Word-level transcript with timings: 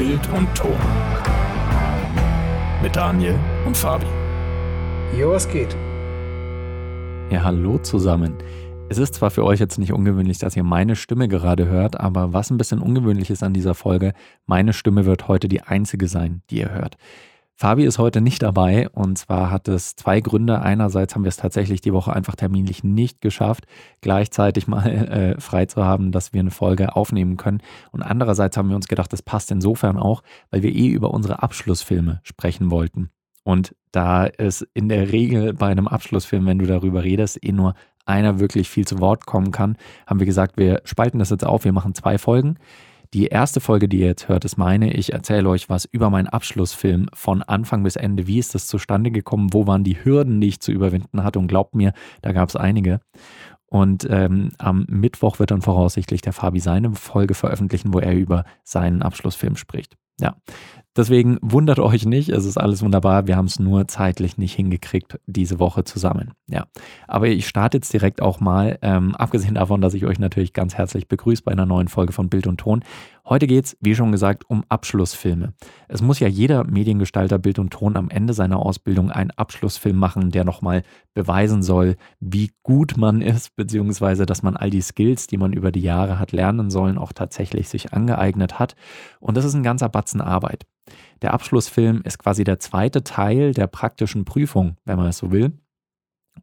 Bild 0.00 0.26
und 0.30 0.48
Ton. 0.54 0.78
Mit 2.82 2.96
Daniel 2.96 3.38
und 3.66 3.76
Fabi. 3.76 4.06
Jo, 5.14 5.32
was 5.32 5.46
geht? 5.46 5.76
Ja, 7.30 7.44
hallo 7.44 7.76
zusammen. 7.76 8.38
Es 8.88 8.96
ist 8.96 9.16
zwar 9.16 9.30
für 9.30 9.44
euch 9.44 9.60
jetzt 9.60 9.76
nicht 9.78 9.92
ungewöhnlich, 9.92 10.38
dass 10.38 10.56
ihr 10.56 10.64
meine 10.64 10.96
Stimme 10.96 11.28
gerade 11.28 11.66
hört, 11.66 12.00
aber 12.00 12.32
was 12.32 12.48
ein 12.48 12.56
bisschen 12.56 12.78
ungewöhnlich 12.78 13.28
ist 13.28 13.42
an 13.42 13.52
dieser 13.52 13.74
Folge, 13.74 14.14
meine 14.46 14.72
Stimme 14.72 15.04
wird 15.04 15.28
heute 15.28 15.48
die 15.48 15.60
einzige 15.60 16.08
sein, 16.08 16.40
die 16.48 16.60
ihr 16.60 16.70
hört. 16.70 16.96
Fabi 17.60 17.84
ist 17.84 17.98
heute 17.98 18.22
nicht 18.22 18.42
dabei 18.42 18.88
und 18.88 19.18
zwar 19.18 19.50
hat 19.50 19.68
es 19.68 19.94
zwei 19.94 20.22
Gründe. 20.22 20.62
Einerseits 20.62 21.14
haben 21.14 21.24
wir 21.24 21.28
es 21.28 21.36
tatsächlich 21.36 21.82
die 21.82 21.92
Woche 21.92 22.10
einfach 22.10 22.34
terminlich 22.34 22.84
nicht 22.84 23.20
geschafft, 23.20 23.66
gleichzeitig 24.00 24.66
mal 24.66 24.86
äh, 24.88 25.38
frei 25.38 25.66
zu 25.66 25.84
haben, 25.84 26.10
dass 26.10 26.32
wir 26.32 26.40
eine 26.40 26.52
Folge 26.52 26.96
aufnehmen 26.96 27.36
können. 27.36 27.60
Und 27.92 28.00
andererseits 28.00 28.56
haben 28.56 28.70
wir 28.70 28.76
uns 28.76 28.88
gedacht, 28.88 29.12
das 29.12 29.20
passt 29.20 29.50
insofern 29.50 29.98
auch, 29.98 30.22
weil 30.50 30.62
wir 30.62 30.74
eh 30.74 30.86
über 30.86 31.12
unsere 31.12 31.42
Abschlussfilme 31.42 32.20
sprechen 32.22 32.70
wollten. 32.70 33.10
Und 33.44 33.76
da 33.92 34.24
es 34.24 34.66
in 34.72 34.88
der 34.88 35.12
Regel 35.12 35.52
bei 35.52 35.66
einem 35.66 35.86
Abschlussfilm, 35.86 36.46
wenn 36.46 36.60
du 36.60 36.66
darüber 36.66 37.04
redest, 37.04 37.44
eh 37.44 37.52
nur 37.52 37.74
einer 38.06 38.40
wirklich 38.40 38.70
viel 38.70 38.86
zu 38.86 39.00
Wort 39.00 39.26
kommen 39.26 39.50
kann, 39.50 39.76
haben 40.06 40.18
wir 40.18 40.26
gesagt, 40.26 40.56
wir 40.56 40.80
spalten 40.86 41.18
das 41.18 41.28
jetzt 41.28 41.44
auf, 41.44 41.66
wir 41.66 41.72
machen 41.72 41.94
zwei 41.94 42.16
Folgen. 42.16 42.56
Die 43.12 43.26
erste 43.26 43.60
Folge, 43.60 43.88
die 43.88 44.00
ihr 44.00 44.06
jetzt 44.06 44.28
hört, 44.28 44.44
ist 44.44 44.56
meine. 44.56 44.92
Ich 44.94 45.12
erzähle 45.12 45.48
euch 45.48 45.68
was 45.68 45.84
über 45.84 46.10
meinen 46.10 46.28
Abschlussfilm 46.28 47.08
von 47.12 47.42
Anfang 47.42 47.82
bis 47.82 47.96
Ende. 47.96 48.28
Wie 48.28 48.38
ist 48.38 48.54
das 48.54 48.68
zustande 48.68 49.10
gekommen? 49.10 49.52
Wo 49.52 49.66
waren 49.66 49.82
die 49.82 50.04
Hürden, 50.04 50.40
die 50.40 50.46
ich 50.46 50.60
zu 50.60 50.70
überwinden 50.70 51.24
hatte? 51.24 51.40
Und 51.40 51.48
glaubt 51.48 51.74
mir, 51.74 51.92
da 52.22 52.30
gab 52.30 52.48
es 52.48 52.54
einige. 52.54 53.00
Und 53.66 54.06
ähm, 54.08 54.50
am 54.58 54.86
Mittwoch 54.88 55.40
wird 55.40 55.50
dann 55.50 55.60
voraussichtlich 55.60 56.22
der 56.22 56.32
Fabi 56.32 56.60
seine 56.60 56.92
Folge 56.94 57.34
veröffentlichen, 57.34 57.92
wo 57.92 57.98
er 57.98 58.14
über 58.14 58.44
seinen 58.62 59.02
Abschlussfilm 59.02 59.56
spricht. 59.56 59.96
Ja, 60.20 60.36
deswegen 60.96 61.38
wundert 61.42 61.78
euch 61.78 62.06
nicht, 62.06 62.28
es 62.28 62.44
ist 62.44 62.56
alles 62.56 62.82
wunderbar. 62.82 63.26
Wir 63.26 63.36
haben 63.36 63.46
es 63.46 63.58
nur 63.58 63.88
zeitlich 63.88 64.38
nicht 64.38 64.54
hingekriegt 64.54 65.18
diese 65.26 65.58
Woche 65.58 65.84
zusammen. 65.84 66.32
Ja, 66.46 66.66
aber 67.08 67.28
ich 67.28 67.48
starte 67.48 67.78
jetzt 67.78 67.92
direkt 67.92 68.22
auch 68.22 68.40
mal, 68.40 68.78
ähm, 68.82 69.14
abgesehen 69.14 69.54
davon, 69.54 69.80
dass 69.80 69.94
ich 69.94 70.04
euch 70.06 70.18
natürlich 70.18 70.52
ganz 70.52 70.74
herzlich 70.74 71.08
begrüße 71.08 71.42
bei 71.42 71.52
einer 71.52 71.66
neuen 71.66 71.88
Folge 71.88 72.12
von 72.12 72.28
Bild 72.28 72.46
und 72.46 72.58
Ton. 72.58 72.84
Heute 73.24 73.46
geht 73.46 73.66
es, 73.66 73.76
wie 73.80 73.94
schon 73.94 74.12
gesagt, 74.12 74.48
um 74.48 74.64
Abschlussfilme. 74.68 75.52
Es 75.88 76.02
muss 76.02 76.18
ja 76.18 76.28
jeder 76.28 76.64
Mediengestalter 76.64 77.38
Bild 77.38 77.58
und 77.58 77.70
Ton 77.70 77.96
am 77.96 78.10
Ende 78.10 78.32
seiner 78.32 78.58
Ausbildung 78.58 79.10
einen 79.10 79.30
Abschlussfilm 79.30 79.96
machen, 79.96 80.30
der 80.30 80.44
nochmal 80.44 80.82
beweisen 81.14 81.62
soll, 81.62 81.96
wie 82.18 82.50
gut 82.62 82.96
man 82.96 83.22
ist, 83.22 83.54
beziehungsweise 83.56 84.26
dass 84.26 84.42
man 84.42 84.56
all 84.56 84.70
die 84.70 84.80
Skills, 84.80 85.26
die 85.26 85.36
man 85.36 85.52
über 85.52 85.70
die 85.70 85.82
Jahre 85.82 86.18
hat 86.18 86.32
lernen 86.32 86.70
sollen, 86.70 86.98
auch 86.98 87.12
tatsächlich 87.12 87.68
sich 87.68 87.92
angeeignet 87.92 88.58
hat. 88.58 88.74
Und 89.20 89.36
das 89.36 89.44
ist 89.44 89.54
ein 89.54 89.62
ganzer 89.62 89.88
Batzen 89.88 90.20
Arbeit. 90.20 90.66
Der 91.22 91.34
Abschlussfilm 91.34 92.02
ist 92.04 92.18
quasi 92.18 92.44
der 92.44 92.58
zweite 92.58 93.04
Teil 93.04 93.52
der 93.52 93.66
praktischen 93.66 94.24
Prüfung, 94.24 94.76
wenn 94.84 94.96
man 94.96 95.08
es 95.08 95.18
so 95.18 95.30
will, 95.30 95.52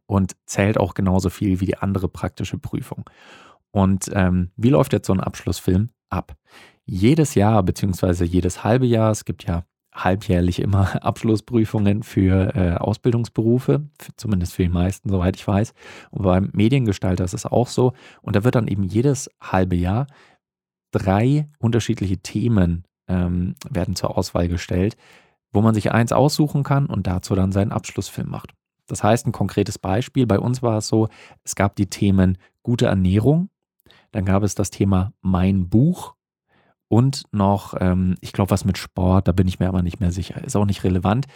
und 0.06 0.36
zählt 0.46 0.78
auch 0.78 0.94
genauso 0.94 1.28
viel 1.30 1.60
wie 1.60 1.66
die 1.66 1.78
andere 1.78 2.08
praktische 2.08 2.58
Prüfung. 2.58 3.04
Und 3.70 4.10
ähm, 4.12 4.50
wie 4.56 4.70
läuft 4.70 4.92
jetzt 4.92 5.06
so 5.06 5.12
ein 5.12 5.20
Abschlussfilm 5.20 5.90
ab? 6.10 6.36
Jedes 6.84 7.34
Jahr 7.34 7.62
beziehungsweise 7.62 8.24
jedes 8.24 8.64
halbe 8.64 8.86
Jahr, 8.86 9.10
es 9.10 9.24
gibt 9.24 9.44
ja 9.44 9.64
halbjährlich 9.94 10.60
immer 10.60 11.02
Abschlussprüfungen 11.04 12.02
für 12.02 12.54
äh, 12.54 12.74
Ausbildungsberufe, 12.76 13.88
für, 13.98 14.16
zumindest 14.16 14.54
für 14.54 14.62
die 14.62 14.68
meisten, 14.68 15.10
soweit 15.10 15.36
ich 15.36 15.46
weiß. 15.46 15.74
Und 16.10 16.22
beim 16.22 16.50
Mediengestalter 16.52 17.24
ist 17.24 17.34
es 17.34 17.46
auch 17.46 17.68
so. 17.68 17.92
Und 18.22 18.36
da 18.36 18.44
wird 18.44 18.54
dann 18.54 18.68
eben 18.68 18.84
jedes 18.84 19.30
halbe 19.40 19.76
Jahr 19.76 20.06
drei 20.90 21.48
unterschiedliche 21.58 22.18
Themen 22.18 22.84
ähm, 23.08 23.54
werden 23.68 23.96
zur 23.96 24.16
Auswahl 24.16 24.48
gestellt, 24.48 24.96
wo 25.52 25.60
man 25.60 25.74
sich 25.74 25.92
eins 25.92 26.12
aussuchen 26.12 26.62
kann 26.62 26.86
und 26.86 27.06
dazu 27.06 27.34
dann 27.34 27.52
seinen 27.52 27.72
Abschlussfilm 27.72 28.30
macht. 28.30 28.54
Das 28.86 29.02
heißt, 29.02 29.26
ein 29.26 29.32
konkretes 29.32 29.78
Beispiel, 29.78 30.26
bei 30.26 30.38
uns 30.38 30.62
war 30.62 30.78
es 30.78 30.88
so, 30.88 31.08
es 31.44 31.54
gab 31.54 31.76
die 31.76 31.90
Themen 31.90 32.38
gute 32.62 32.86
Ernährung, 32.86 33.50
dann 34.12 34.24
gab 34.24 34.42
es 34.42 34.54
das 34.54 34.70
Thema 34.70 35.12
mein 35.20 35.68
Buch 35.68 36.14
und 36.88 37.24
noch, 37.32 37.74
ähm, 37.78 38.16
ich 38.20 38.32
glaube, 38.32 38.50
was 38.50 38.64
mit 38.64 38.78
Sport, 38.78 39.28
da 39.28 39.32
bin 39.32 39.46
ich 39.46 39.60
mir 39.60 39.68
aber 39.68 39.82
nicht 39.82 40.00
mehr 40.00 40.10
sicher, 40.10 40.42
ist 40.42 40.56
auch 40.56 40.64
nicht 40.64 40.84
relevant. 40.84 41.26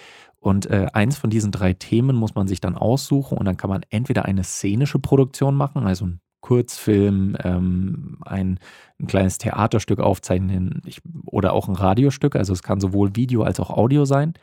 Und 0.40 0.66
äh, 0.66 0.86
eins 0.92 1.18
von 1.18 1.30
diesen 1.30 1.52
drei 1.52 1.74
Themen 1.74 2.16
muss 2.16 2.34
man 2.34 2.48
sich 2.48 2.60
dann 2.60 2.76
aussuchen 2.76 3.38
und 3.38 3.44
dann 3.44 3.56
kann 3.56 3.70
man 3.70 3.82
entweder 3.90 4.24
eine 4.24 4.42
szenische 4.42 4.98
Produktion 4.98 5.54
machen, 5.54 5.86
also 5.86 6.06
ein 6.06 6.20
Kurzfilm, 6.40 7.36
ähm, 7.44 8.18
ein, 8.22 8.58
ein, 8.98 9.06
kleines 9.06 9.38
Theaterstück 9.38 10.00
aufzeichnen 10.00 10.82
ich, 10.84 11.00
oder 11.26 11.52
auch 11.52 11.68
ein 11.68 11.76
Radiostück. 11.76 12.34
Also 12.34 12.52
es 12.52 12.64
kann 12.64 12.80
sowohl 12.80 13.14
Video 13.14 13.42
als 13.44 13.60
auch 13.60 13.70
Audio 13.70 14.04
sein. 14.04 14.34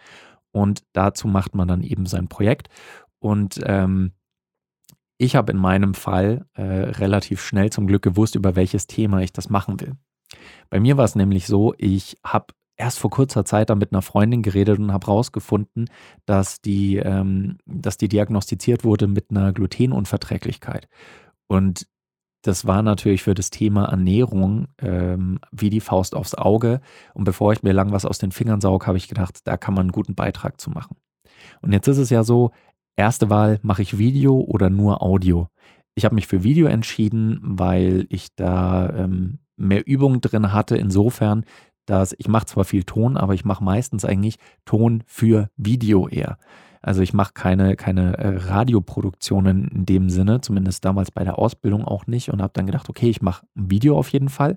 Und 0.51 0.83
dazu 0.93 1.27
macht 1.27 1.55
man 1.55 1.67
dann 1.67 1.81
eben 1.81 2.05
sein 2.05 2.29
Projekt. 2.29 2.69
Und 3.19 3.59
ähm, 3.65 4.13
ich 5.19 5.35
habe 5.35 5.51
in 5.51 5.57
meinem 5.57 5.93
Fall 5.93 6.45
äh, 6.53 6.63
relativ 6.63 7.41
schnell 7.41 7.69
zum 7.71 7.85
Glück 7.87 8.01
gewusst, 8.01 8.35
über 8.35 8.55
welches 8.55 8.87
Thema 8.87 9.21
ich 9.21 9.33
das 9.33 9.49
machen 9.49 9.79
will. 9.81 9.93
Bei 10.69 10.79
mir 10.79 10.97
war 10.97 11.05
es 11.05 11.15
nämlich 11.15 11.45
so, 11.45 11.75
ich 11.77 12.17
habe 12.23 12.53
erst 12.77 12.99
vor 12.99 13.09
kurzer 13.11 13.43
Zeit 13.43 13.69
da 13.69 13.75
mit 13.75 13.91
einer 13.91 14.01
Freundin 14.01 14.41
geredet 14.41 14.79
und 14.79 14.93
habe 14.93 15.07
herausgefunden, 15.07 15.89
dass 16.25 16.61
die, 16.61 16.95
ähm, 16.95 17.57
dass 17.65 17.97
die 17.97 18.07
diagnostiziert 18.07 18.85
wurde 18.85 19.07
mit 19.07 19.29
einer 19.29 19.51
Glutenunverträglichkeit. 19.51 20.87
Und 21.47 21.85
das 22.43 22.65
war 22.65 22.81
natürlich 22.81 23.21
für 23.21 23.33
das 23.33 23.49
Thema 23.49 23.85
Ernährung 23.85 24.69
ähm, 24.77 25.39
wie 25.51 25.69
die 25.69 25.81
Faust 25.81 26.15
aufs 26.15 26.33
Auge. 26.35 26.79
Und 27.13 27.25
bevor 27.25 27.51
ich 27.51 27.61
mir 27.61 27.73
lang 27.73 27.91
was 27.91 28.05
aus 28.05 28.19
den 28.19 28.31
Fingern 28.31 28.61
saug, 28.61 28.87
habe 28.87 28.97
ich 28.97 29.09
gedacht, 29.09 29.41
da 29.43 29.57
kann 29.57 29.73
man 29.73 29.81
einen 29.81 29.91
guten 29.91 30.15
Beitrag 30.15 30.61
zu 30.61 30.69
machen. 30.69 30.95
Und 31.61 31.73
jetzt 31.73 31.89
ist 31.89 31.97
es 31.97 32.09
ja 32.09 32.23
so, 32.23 32.51
erste 32.99 33.29
Wahl, 33.29 33.59
mache 33.63 33.81
ich 33.81 33.97
Video 33.97 34.39
oder 34.39 34.69
nur 34.69 35.01
Audio? 35.01 35.47
Ich 35.95 36.05
habe 36.05 36.15
mich 36.15 36.27
für 36.27 36.43
Video 36.43 36.67
entschieden, 36.67 37.39
weil 37.41 38.05
ich 38.09 38.35
da 38.35 38.89
ähm, 38.89 39.39
mehr 39.57 39.87
Übung 39.87 40.21
drin 40.21 40.53
hatte, 40.53 40.77
insofern, 40.77 41.45
dass 41.85 42.13
ich 42.17 42.27
mache 42.27 42.45
zwar 42.45 42.65
viel 42.65 42.83
Ton, 42.83 43.17
aber 43.17 43.33
ich 43.33 43.45
mache 43.45 43.63
meistens 43.63 44.05
eigentlich 44.05 44.35
Ton 44.65 45.03
für 45.07 45.49
Video 45.57 46.07
eher. 46.07 46.37
Also 46.81 47.01
ich 47.01 47.13
mache 47.13 47.33
keine, 47.33 47.75
keine 47.75 48.17
äh, 48.17 48.37
Radioproduktionen 48.37 49.67
in 49.67 49.85
dem 49.85 50.09
Sinne, 50.09 50.41
zumindest 50.41 50.85
damals 50.85 51.11
bei 51.11 51.23
der 51.23 51.37
Ausbildung 51.37 51.83
auch 51.83 52.07
nicht 52.07 52.29
und 52.29 52.41
habe 52.41 52.53
dann 52.53 52.65
gedacht, 52.65 52.89
okay, 52.89 53.09
ich 53.09 53.21
mache 53.21 53.45
ein 53.57 53.69
Video 53.69 53.97
auf 53.97 54.09
jeden 54.09 54.29
Fall. 54.29 54.55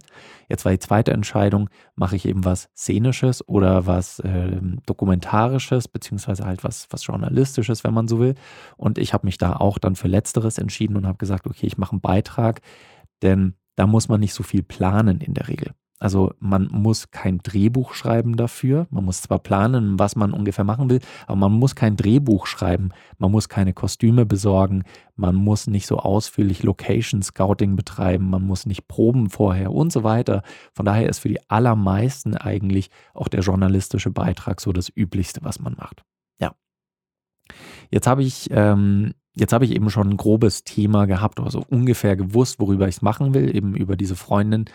Jetzt 0.48 0.64
war 0.64 0.72
die 0.72 0.78
zweite 0.78 1.12
Entscheidung, 1.12 1.68
mache 1.96 2.14
ich 2.14 2.26
eben 2.26 2.44
was 2.44 2.68
Szenisches 2.76 3.46
oder 3.48 3.86
was 3.86 4.20
äh, 4.20 4.60
Dokumentarisches, 4.86 5.88
beziehungsweise 5.88 6.44
halt 6.44 6.62
was, 6.62 6.86
was 6.90 7.04
Journalistisches, 7.04 7.82
wenn 7.82 7.94
man 7.94 8.06
so 8.06 8.20
will. 8.20 8.34
Und 8.76 8.98
ich 8.98 9.12
habe 9.14 9.26
mich 9.26 9.38
da 9.38 9.54
auch 9.56 9.78
dann 9.78 9.96
für 9.96 10.08
Letzteres 10.08 10.58
entschieden 10.58 10.96
und 10.96 11.06
habe 11.06 11.18
gesagt, 11.18 11.46
okay, 11.46 11.66
ich 11.66 11.78
mache 11.78 11.92
einen 11.92 12.00
Beitrag, 12.00 12.60
denn 13.22 13.54
da 13.74 13.86
muss 13.86 14.08
man 14.08 14.20
nicht 14.20 14.34
so 14.34 14.42
viel 14.42 14.62
planen 14.62 15.20
in 15.20 15.34
der 15.34 15.48
Regel. 15.48 15.72
Also 16.02 16.34
man 16.40 16.66
muss 16.66 17.12
kein 17.12 17.38
Drehbuch 17.38 17.94
schreiben 17.94 18.36
dafür. 18.36 18.88
Man 18.90 19.04
muss 19.04 19.22
zwar 19.22 19.38
planen, 19.38 20.00
was 20.00 20.16
man 20.16 20.32
ungefähr 20.32 20.64
machen 20.64 20.90
will, 20.90 20.98
aber 21.28 21.36
man 21.36 21.52
muss 21.52 21.76
kein 21.76 21.94
Drehbuch 21.94 22.46
schreiben. 22.46 22.90
Man 23.18 23.30
muss 23.30 23.48
keine 23.48 23.72
Kostüme 23.72 24.26
besorgen. 24.26 24.82
Man 25.14 25.36
muss 25.36 25.68
nicht 25.68 25.86
so 25.86 25.98
ausführlich 25.98 26.64
Location 26.64 27.22
Scouting 27.22 27.76
betreiben. 27.76 28.28
Man 28.30 28.42
muss 28.44 28.66
nicht 28.66 28.88
proben 28.88 29.30
vorher 29.30 29.70
und 29.70 29.92
so 29.92 30.02
weiter. 30.02 30.42
Von 30.74 30.86
daher 30.86 31.08
ist 31.08 31.20
für 31.20 31.28
die 31.28 31.38
allermeisten 31.48 32.36
eigentlich 32.36 32.90
auch 33.14 33.28
der 33.28 33.42
journalistische 33.42 34.10
Beitrag 34.10 34.60
so 34.60 34.72
das 34.72 34.90
Üblichste, 34.92 35.44
was 35.44 35.60
man 35.60 35.74
macht. 35.74 36.02
Ja. 36.40 36.56
Jetzt 37.92 38.08
habe 38.08 38.24
ich 38.24 38.48
ähm, 38.50 39.12
Jetzt 39.34 39.52
habe 39.54 39.64
ich 39.64 39.70
eben 39.70 39.88
schon 39.88 40.10
ein 40.10 40.16
grobes 40.18 40.64
Thema 40.64 41.06
gehabt 41.06 41.40
oder 41.40 41.50
so 41.50 41.64
ungefähr 41.70 42.16
gewusst, 42.16 42.60
worüber 42.60 42.86
ich 42.88 42.96
es 42.96 43.02
machen 43.02 43.32
will, 43.32 43.54
eben 43.56 43.74
über 43.74 43.96
diese 43.96 44.14
Freundin. 44.14 44.66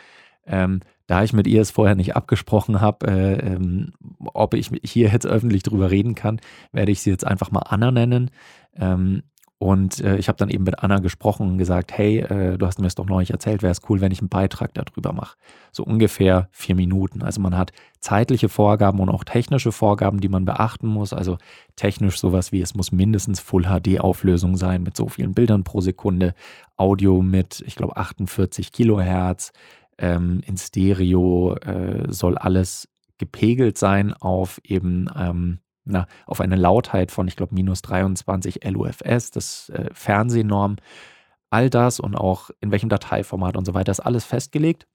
Ähm, 0.47 0.79
da 1.07 1.23
ich 1.23 1.33
mit 1.33 1.47
ihr 1.47 1.61
es 1.61 1.71
vorher 1.71 1.95
nicht 1.95 2.15
abgesprochen 2.15 2.81
habe, 2.81 3.07
äh, 3.07 3.53
ähm, 3.53 3.93
ob 4.33 4.53
ich 4.53 4.69
hier 4.83 5.09
jetzt 5.09 5.25
öffentlich 5.25 5.63
drüber 5.63 5.89
reden 5.89 6.15
kann, 6.15 6.39
werde 6.71 6.91
ich 6.91 7.01
sie 7.01 7.09
jetzt 7.09 7.25
einfach 7.25 7.49
mal 7.51 7.61
Anna 7.61 7.91
nennen. 7.91 8.29
Ähm, 8.75 9.23
und 9.59 10.01
äh, 10.01 10.17
ich 10.17 10.27
habe 10.27 10.37
dann 10.37 10.49
eben 10.49 10.65
mit 10.65 10.83
Anna 10.83 10.99
gesprochen 10.99 11.47
und 11.49 11.57
gesagt, 11.57 11.91
hey, 11.97 12.19
äh, 12.19 12.57
du 12.59 12.65
hast 12.67 12.77
mir 12.77 12.85
das 12.85 12.93
doch 12.93 13.07
neulich 13.07 13.31
erzählt, 13.31 13.63
wäre 13.63 13.71
es 13.71 13.81
cool, 13.89 14.01
wenn 14.01 14.11
ich 14.11 14.19
einen 14.19 14.29
Beitrag 14.29 14.71
darüber 14.75 15.13
mache. 15.13 15.35
So 15.71 15.83
ungefähr 15.83 16.47
vier 16.51 16.75
Minuten. 16.75 17.23
Also 17.23 17.41
man 17.41 17.57
hat 17.57 17.71
zeitliche 17.99 18.49
Vorgaben 18.49 18.99
und 18.99 19.09
auch 19.09 19.23
technische 19.23 19.71
Vorgaben, 19.71 20.19
die 20.19 20.29
man 20.29 20.45
beachten 20.45 20.85
muss. 20.85 21.11
Also 21.11 21.39
technisch 21.75 22.19
sowas 22.19 22.51
wie, 22.51 22.61
es 22.61 22.75
muss 22.75 22.91
mindestens 22.91 23.39
Full 23.39 23.63
HD-Auflösung 23.63 24.57
sein 24.57 24.83
mit 24.83 24.95
so 24.95 25.07
vielen 25.07 25.33
Bildern 25.33 25.63
pro 25.63 25.81
Sekunde, 25.81 26.35
Audio 26.75 27.23
mit, 27.23 27.63
ich 27.65 27.75
glaube, 27.75 27.97
48 27.97 28.71
Kilohertz, 28.71 29.53
ähm, 29.97 30.41
in 30.45 30.57
Stereo 30.57 31.55
äh, 31.55 32.11
soll 32.11 32.37
alles 32.37 32.87
gepegelt 33.17 33.77
sein 33.77 34.13
auf 34.13 34.59
eben 34.63 35.09
ähm, 35.17 35.59
na, 35.85 36.05
auf 36.25 36.41
eine 36.41 36.55
Lautheit 36.55 37.11
von, 37.11 37.27
ich 37.27 37.35
glaube, 37.35 37.55
minus 37.55 37.81
23 37.81 38.63
LUFS, 38.63 39.31
das 39.31 39.69
äh, 39.69 39.89
Fernsehnorm. 39.93 40.75
All 41.49 41.69
das 41.69 42.01
und 42.01 42.15
auch 42.15 42.49
in 42.59 42.71
welchem 42.71 42.89
Dateiformat 42.89 43.55
und 43.55 43.65
so 43.65 43.73
weiter 43.73 43.91
ist 43.91 44.01
alles 44.01 44.25
festgelegt. 44.25 44.85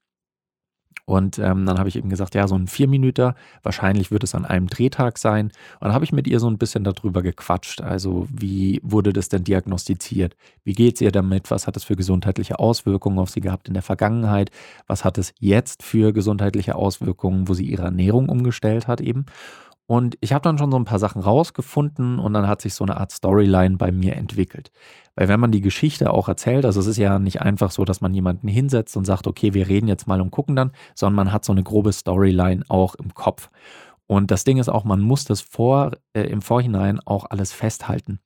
Und 1.05 1.37
ähm, 1.37 1.65
dann 1.65 1.79
habe 1.79 1.89
ich 1.89 1.97
eben 1.97 2.09
gesagt, 2.09 2.33
ja, 2.33 2.47
so 2.47 2.55
ein 2.55 2.67
Vierminüter, 2.67 3.35
wahrscheinlich 3.61 4.09
wird 4.09 4.23
es 4.23 4.35
an 4.35 4.45
einem 4.45 4.67
Drehtag 4.67 5.17
sein. 5.17 5.47
Und 5.47 5.81
dann 5.81 5.93
habe 5.93 6.05
ich 6.05 6.13
mit 6.13 6.27
ihr 6.27 6.39
so 6.39 6.47
ein 6.49 6.57
bisschen 6.57 6.85
darüber 6.85 7.21
gequatscht. 7.21 7.81
Also, 7.81 8.27
wie 8.31 8.79
wurde 8.83 9.11
das 9.11 9.27
denn 9.27 9.43
diagnostiziert? 9.43 10.37
Wie 10.63 10.73
geht 10.73 10.95
es 10.95 11.01
ihr 11.01 11.11
damit? 11.11 11.51
Was 11.51 11.67
hat 11.67 11.75
es 11.75 11.83
für 11.83 11.97
gesundheitliche 11.97 12.57
Auswirkungen 12.59 13.19
auf 13.19 13.29
sie 13.29 13.41
gehabt 13.41 13.67
in 13.67 13.73
der 13.73 13.83
Vergangenheit? 13.83 14.49
Was 14.87 15.03
hat 15.03 15.17
es 15.17 15.33
jetzt 15.39 15.83
für 15.83 16.13
gesundheitliche 16.13 16.75
Auswirkungen, 16.75 17.49
wo 17.49 17.53
sie 17.53 17.65
ihre 17.65 17.83
Ernährung 17.83 18.29
umgestellt 18.29 18.87
hat 18.87 19.01
eben? 19.01 19.25
Und 19.85 20.17
ich 20.21 20.31
habe 20.31 20.43
dann 20.43 20.57
schon 20.57 20.71
so 20.71 20.77
ein 20.77 20.85
paar 20.85 20.99
Sachen 20.99 21.21
rausgefunden 21.21 22.17
und 22.17 22.33
dann 22.33 22.47
hat 22.47 22.61
sich 22.61 22.73
so 22.73 22.85
eine 22.85 22.97
Art 22.97 23.11
Storyline 23.11 23.77
bei 23.77 23.91
mir 23.91 24.15
entwickelt. 24.15 24.71
Weil 25.15 25.27
wenn 25.27 25.39
man 25.39 25.51
die 25.51 25.61
Geschichte 25.61 26.11
auch 26.11 26.27
erzählt, 26.27 26.65
also 26.65 26.79
es 26.79 26.87
ist 26.87 26.97
ja 26.97 27.19
nicht 27.19 27.41
einfach 27.41 27.69
so, 27.69 27.83
dass 27.85 28.01
man 28.01 28.13
jemanden 28.13 28.47
hinsetzt 28.47 28.95
und 28.95 29.05
sagt, 29.05 29.27
okay, 29.27 29.53
wir 29.53 29.67
reden 29.67 29.87
jetzt 29.87 30.07
mal 30.07 30.21
und 30.21 30.31
gucken 30.31 30.55
dann, 30.55 30.71
sondern 30.95 31.15
man 31.15 31.33
hat 31.33 31.45
so 31.45 31.51
eine 31.51 31.63
grobe 31.63 31.91
Storyline 31.91 32.63
auch 32.69 32.95
im 32.95 33.13
Kopf. 33.13 33.49
Und 34.07 34.31
das 34.31 34.43
Ding 34.43 34.57
ist 34.57 34.69
auch, 34.69 34.83
man 34.83 35.01
muss 35.01 35.25
das 35.25 35.41
vor, 35.41 35.91
äh, 36.13 36.23
im 36.23 36.41
Vorhinein 36.41 36.99
auch 37.05 37.25
alles 37.29 37.53
festhalten. 37.53 38.19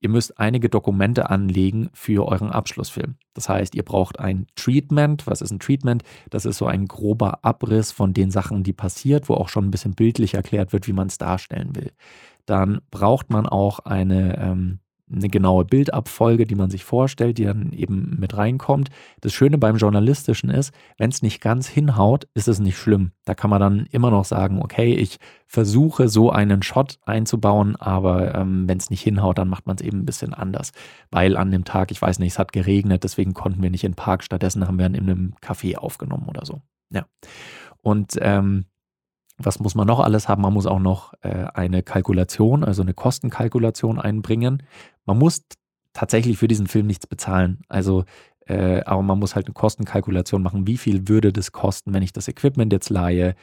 Ihr 0.00 0.08
müsst 0.08 0.38
einige 0.38 0.68
Dokumente 0.68 1.28
anlegen 1.28 1.90
für 1.92 2.26
euren 2.26 2.50
Abschlussfilm. 2.50 3.16
Das 3.34 3.48
heißt, 3.48 3.74
ihr 3.74 3.82
braucht 3.82 4.20
ein 4.20 4.46
Treatment. 4.54 5.26
Was 5.26 5.42
ist 5.42 5.50
ein 5.50 5.58
Treatment? 5.58 6.04
Das 6.30 6.44
ist 6.44 6.58
so 6.58 6.66
ein 6.66 6.86
grober 6.86 7.40
Abriss 7.42 7.90
von 7.90 8.14
den 8.14 8.30
Sachen, 8.30 8.62
die 8.62 8.72
passiert, 8.72 9.28
wo 9.28 9.34
auch 9.34 9.48
schon 9.48 9.66
ein 9.66 9.70
bisschen 9.70 9.94
bildlich 9.94 10.34
erklärt 10.34 10.72
wird, 10.72 10.86
wie 10.86 10.92
man 10.92 11.08
es 11.08 11.18
darstellen 11.18 11.74
will. 11.74 11.92
Dann 12.46 12.80
braucht 12.90 13.30
man 13.30 13.46
auch 13.46 13.80
eine 13.80 14.38
ähm, 14.38 14.78
eine 15.12 15.28
genaue 15.28 15.64
Bildabfolge, 15.64 16.44
die 16.44 16.54
man 16.54 16.70
sich 16.70 16.84
vorstellt, 16.84 17.38
die 17.38 17.44
dann 17.44 17.72
eben 17.72 18.16
mit 18.18 18.36
reinkommt. 18.36 18.90
Das 19.20 19.32
Schöne 19.32 19.58
beim 19.58 19.76
Journalistischen 19.76 20.50
ist, 20.50 20.72
wenn 20.96 21.10
es 21.10 21.22
nicht 21.22 21.40
ganz 21.40 21.68
hinhaut, 21.68 22.28
ist 22.34 22.48
es 22.48 22.58
nicht 22.58 22.76
schlimm. 22.76 23.12
Da 23.24 23.34
kann 23.34 23.50
man 23.50 23.60
dann 23.60 23.86
immer 23.90 24.10
noch 24.10 24.24
sagen, 24.24 24.60
okay, 24.62 24.94
ich 24.94 25.18
versuche 25.46 26.08
so 26.08 26.30
einen 26.30 26.62
Shot 26.62 26.98
einzubauen, 27.06 27.76
aber 27.76 28.34
ähm, 28.34 28.68
wenn 28.68 28.78
es 28.78 28.90
nicht 28.90 29.02
hinhaut, 29.02 29.38
dann 29.38 29.48
macht 29.48 29.66
man 29.66 29.76
es 29.76 29.82
eben 29.82 30.00
ein 30.00 30.06
bisschen 30.06 30.34
anders. 30.34 30.72
Weil 31.10 31.36
an 31.36 31.50
dem 31.50 31.64
Tag, 31.64 31.90
ich 31.90 32.00
weiß 32.00 32.18
nicht, 32.18 32.32
es 32.32 32.38
hat 32.38 32.52
geregnet, 32.52 33.04
deswegen 33.04 33.34
konnten 33.34 33.62
wir 33.62 33.70
nicht 33.70 33.84
in 33.84 33.92
den 33.92 33.96
Park, 33.96 34.22
stattdessen 34.22 34.66
haben 34.66 34.78
wir 34.78 34.86
in 34.86 34.96
einem 34.96 35.34
Café 35.42 35.76
aufgenommen 35.76 36.28
oder 36.28 36.44
so. 36.44 36.60
Ja. 36.90 37.06
Und 37.82 38.18
ähm, 38.20 38.66
was 39.38 39.60
muss 39.60 39.74
man 39.74 39.86
noch 39.86 40.00
alles 40.00 40.28
haben? 40.28 40.42
Man 40.42 40.52
muss 40.52 40.66
auch 40.66 40.80
noch 40.80 41.14
äh, 41.22 41.46
eine 41.54 41.82
Kalkulation, 41.82 42.64
also 42.64 42.82
eine 42.82 42.94
Kostenkalkulation 42.94 44.00
einbringen. 44.00 44.64
Man 45.06 45.18
muss 45.18 45.42
tatsächlich 45.92 46.38
für 46.38 46.48
diesen 46.48 46.66
Film 46.66 46.86
nichts 46.86 47.06
bezahlen. 47.06 47.60
Also, 47.68 48.04
äh, 48.46 48.82
aber 48.82 49.02
man 49.02 49.18
muss 49.18 49.36
halt 49.36 49.46
eine 49.46 49.54
Kostenkalkulation 49.54 50.42
machen. 50.42 50.66
Wie 50.66 50.76
viel 50.76 51.08
würde 51.08 51.32
das 51.32 51.52
kosten, 51.52 51.94
wenn 51.94 52.02
ich 52.02 52.12
das 52.12 52.28
Equipment 52.28 52.72
jetzt 52.72 52.90
leihe? 52.90 53.36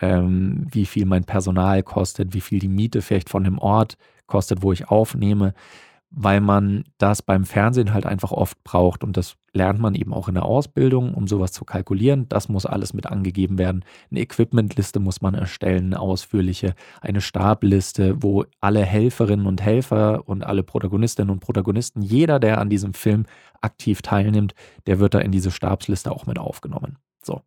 Ähm, 0.00 0.66
wie 0.70 0.86
viel 0.86 1.04
mein 1.04 1.24
Personal 1.24 1.82
kostet? 1.82 2.34
Wie 2.34 2.40
viel 2.40 2.58
die 2.58 2.68
Miete 2.68 3.02
vielleicht 3.02 3.28
von 3.28 3.44
dem 3.44 3.58
Ort 3.58 3.96
kostet, 4.26 4.62
wo 4.62 4.72
ich 4.72 4.88
aufnehme? 4.88 5.54
Weil 6.16 6.40
man 6.40 6.84
das 6.98 7.22
beim 7.22 7.44
Fernsehen 7.44 7.92
halt 7.92 8.06
einfach 8.06 8.30
oft 8.30 8.62
braucht 8.62 9.02
und 9.02 9.16
das 9.16 9.36
lernt 9.52 9.80
man 9.80 9.94
eben 9.94 10.12
auch 10.12 10.28
in 10.28 10.34
der 10.34 10.44
Ausbildung, 10.44 11.14
um 11.14 11.26
sowas 11.26 11.52
zu 11.52 11.64
kalkulieren. 11.64 12.28
Das 12.28 12.48
muss 12.48 12.66
alles 12.66 12.94
mit 12.94 13.06
angegeben 13.06 13.58
werden. 13.58 13.84
Eine 14.10 14.20
Equipmentliste 14.20 15.00
muss 15.00 15.22
man 15.22 15.34
erstellen, 15.34 15.86
eine 15.86 16.00
ausführliche, 16.00 16.74
eine 17.00 17.20
Stabliste, 17.20 18.22
wo 18.22 18.44
alle 18.60 18.84
Helferinnen 18.84 19.46
und 19.46 19.62
Helfer 19.62 20.28
und 20.28 20.44
alle 20.44 20.62
Protagonistinnen 20.62 21.30
und 21.30 21.40
Protagonisten, 21.40 22.02
jeder, 22.02 22.38
der 22.38 22.58
an 22.58 22.70
diesem 22.70 22.94
Film 22.94 23.26
aktiv 23.60 24.02
teilnimmt, 24.02 24.54
der 24.86 25.00
wird 25.00 25.14
da 25.14 25.18
in 25.18 25.32
diese 25.32 25.50
Stabsliste 25.50 26.12
auch 26.12 26.26
mit 26.26 26.38
aufgenommen. 26.38 26.98
So. 27.22 27.42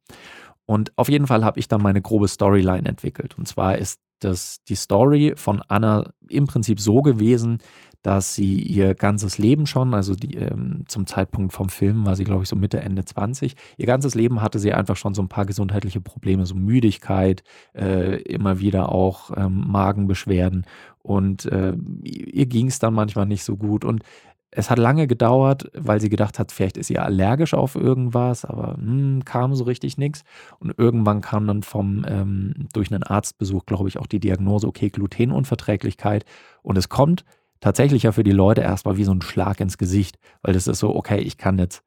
Und 0.66 0.92
auf 0.98 1.08
jeden 1.08 1.28
Fall 1.28 1.46
habe 1.46 1.60
ich 1.60 1.70
dann 1.70 1.82
meine 1.82 2.02
grobe 2.02 2.28
Storyline 2.28 2.88
entwickelt. 2.88 3.38
Und 3.38 3.48
zwar 3.48 3.78
ist 3.78 4.02
das 4.20 4.64
die 4.64 4.76
Story 4.76 5.34
von 5.36 5.62
Anna 5.68 6.12
im 6.30 6.48
Prinzip 6.48 6.80
so 6.80 7.02
gewesen, 7.02 7.60
dass 8.02 8.36
sie 8.36 8.62
ihr 8.62 8.96
ganzes 8.96 9.38
Leben 9.38 9.66
schon, 9.66 9.94
also 9.94 10.16
die, 10.16 10.36
ähm, 10.36 10.84
zum 10.88 11.08
Zeitpunkt 11.08 11.52
vom 11.52 11.68
Film 11.68 12.06
war 12.06 12.16
sie, 12.16 12.24
glaube 12.24 12.44
ich, 12.44 12.50
so 12.50 12.56
Mitte, 12.56 12.80
Ende 12.80 13.04
20, 13.04 13.56
ihr 13.76 13.86
ganzes 13.86 14.16
Leben 14.16 14.42
hatte 14.42 14.60
sie 14.60 14.72
einfach 14.74 14.96
schon 14.96 15.14
so 15.14 15.22
ein 15.22 15.28
paar 15.28 15.46
gesundheitliche 15.46 16.00
Probleme, 16.00 16.46
so 16.46 16.56
Müdigkeit, 16.56 17.44
äh, 17.76 18.22
immer 18.22 18.60
wieder 18.60 18.94
auch 18.94 19.32
ähm, 19.36 19.66
Magenbeschwerden. 19.68 20.66
Und 21.00 21.46
äh, 21.48 21.74
ihr 22.04 22.46
ging 22.46 22.68
es 22.68 22.80
dann 22.80 22.94
manchmal 22.94 23.26
nicht 23.26 23.44
so 23.44 23.58
gut. 23.58 23.84
Und 23.84 24.04
es 24.52 24.70
hat 24.70 24.80
lange 24.80 25.08
gedauert, 25.08 25.70
weil 25.74 26.00
sie 26.00 26.10
gedacht 26.10 26.40
hat, 26.40 26.52
vielleicht 26.52 26.78
ist 26.78 26.88
sie 26.88 27.00
allergisch 27.00 27.54
auf 27.54 27.76
irgendwas, 27.76 28.46
aber 28.46 28.76
hm, 28.76 29.26
kam 29.26 29.54
so 29.56 29.66
richtig 29.66 29.98
nichts. 29.98 30.24
Und 30.60 30.74
irgendwann 30.78 31.22
kam 31.22 31.48
dann 31.48 31.64
vom 31.64 32.06
ähm, 32.08 32.54
durch 32.74 32.92
einen 32.92 33.04
Arztbesuch, 33.04 33.66
glaube 33.66 33.90
ich, 33.90 33.98
auch 33.98 34.08
die 34.08 34.20
Diagnose, 34.20 34.68
okay, 34.68 34.90
Glutenunverträglichkeit. 34.90 36.26
Und 36.64 36.78
es 36.78 36.90
kommt 36.90 37.26
tatsächlich 37.60 38.04
ja 38.04 38.12
für 38.12 38.24
die 38.24 38.32
Leute 38.32 38.62
erstmal 38.62 38.98
wie 38.98 39.04
so 39.04 39.12
ein 39.12 39.22
Schlag 39.22 39.60
ins 39.60 39.78
Gesicht, 39.78 40.18
weil 40.42 40.54
das 40.54 40.68
ist 40.68 40.80
so, 40.80 40.96
okay, 40.96 41.20
ich 41.20 41.38
kann 41.38 41.58
jetzt 41.60 41.84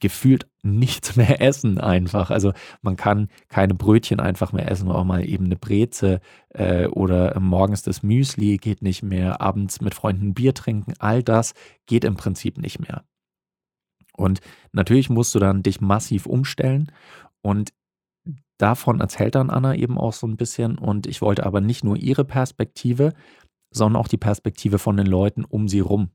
gefühlt 0.00 0.46
nichts 0.62 1.16
mehr 1.16 1.40
essen 1.40 1.78
einfach. 1.78 2.30
Also 2.30 2.52
man 2.82 2.96
kann 2.96 3.28
keine 3.48 3.74
Brötchen 3.74 4.20
einfach 4.20 4.52
mehr 4.52 4.70
essen, 4.70 4.90
auch 4.90 5.04
mal 5.04 5.26
eben 5.26 5.46
eine 5.46 5.56
Breze 5.56 6.20
äh, 6.50 6.86
oder 6.86 7.38
morgens 7.40 7.82
das 7.82 8.02
Müsli 8.02 8.58
geht 8.58 8.82
nicht 8.82 9.02
mehr, 9.02 9.40
abends 9.40 9.80
mit 9.80 9.94
Freunden 9.94 10.34
Bier 10.34 10.54
trinken, 10.54 10.94
all 10.98 11.22
das 11.22 11.54
geht 11.86 12.04
im 12.04 12.16
Prinzip 12.16 12.58
nicht 12.58 12.80
mehr. 12.80 13.04
Und 14.16 14.40
natürlich 14.72 15.10
musst 15.10 15.34
du 15.34 15.38
dann 15.38 15.62
dich 15.62 15.80
massiv 15.80 16.26
umstellen 16.26 16.90
und 17.42 17.72
davon 18.58 19.00
erzählt 19.00 19.34
dann 19.34 19.50
Anna 19.50 19.74
eben 19.74 19.98
auch 19.98 20.14
so 20.14 20.26
ein 20.26 20.38
bisschen 20.38 20.78
und 20.78 21.06
ich 21.06 21.20
wollte 21.20 21.44
aber 21.44 21.60
nicht 21.60 21.84
nur 21.84 21.96
ihre 21.96 22.24
Perspektive, 22.24 23.12
sondern 23.70 24.00
auch 24.00 24.08
die 24.08 24.16
Perspektive 24.16 24.78
von 24.78 24.96
den 24.96 25.06
Leuten 25.06 25.44
um 25.44 25.68
sie 25.68 25.80
rum. 25.80 26.10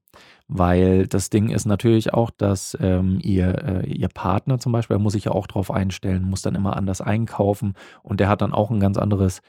Weil 0.47 1.07
das 1.07 1.29
Ding 1.29 1.49
ist 1.49 1.65
natürlich 1.65 2.13
auch, 2.13 2.31
dass 2.31 2.77
ähm, 2.81 3.19
ihr, 3.21 3.83
äh, 3.83 3.87
ihr 3.87 4.09
Partner 4.09 4.59
zum 4.59 4.71
Beispiel, 4.71 4.97
muss 4.97 5.13
sich 5.13 5.25
ja 5.25 5.31
auch 5.31 5.47
darauf 5.47 5.71
einstellen, 5.71 6.23
muss 6.23 6.41
dann 6.41 6.55
immer 6.55 6.75
anders 6.75 7.01
einkaufen 7.01 7.73
und 8.03 8.19
der 8.19 8.29
hat 8.29 8.41
dann 8.41 8.53
auch 8.53 8.71
ein 8.71 8.79
ganz 8.79 8.97
anderes 8.97 9.41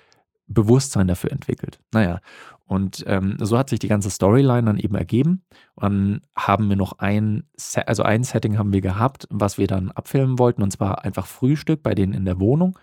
Bewusstsein 0.46 1.08
dafür 1.08 1.32
entwickelt. 1.32 1.80
Naja, 1.92 2.20
und 2.66 3.04
ähm, 3.06 3.36
so 3.38 3.58
hat 3.58 3.68
sich 3.68 3.80
die 3.80 3.88
ganze 3.88 4.10
Storyline 4.10 4.64
dann 4.64 4.78
eben 4.78 4.94
ergeben. 4.94 5.42
Dann 5.76 6.22
haben 6.36 6.68
wir 6.68 6.76
noch 6.76 6.98
ein, 6.98 7.44
also 7.86 8.02
ein 8.02 8.24
Setting 8.24 8.58
haben 8.58 8.72
wir 8.72 8.80
gehabt, 8.80 9.26
was 9.30 9.58
wir 9.58 9.66
dann 9.66 9.90
abfilmen 9.90 10.38
wollten, 10.38 10.62
und 10.62 10.70
zwar 10.70 11.04
einfach 11.04 11.26
Frühstück 11.26 11.82
bei 11.82 11.94
denen 11.94 12.14
in 12.14 12.24
der 12.24 12.40
Wohnung. 12.40 12.78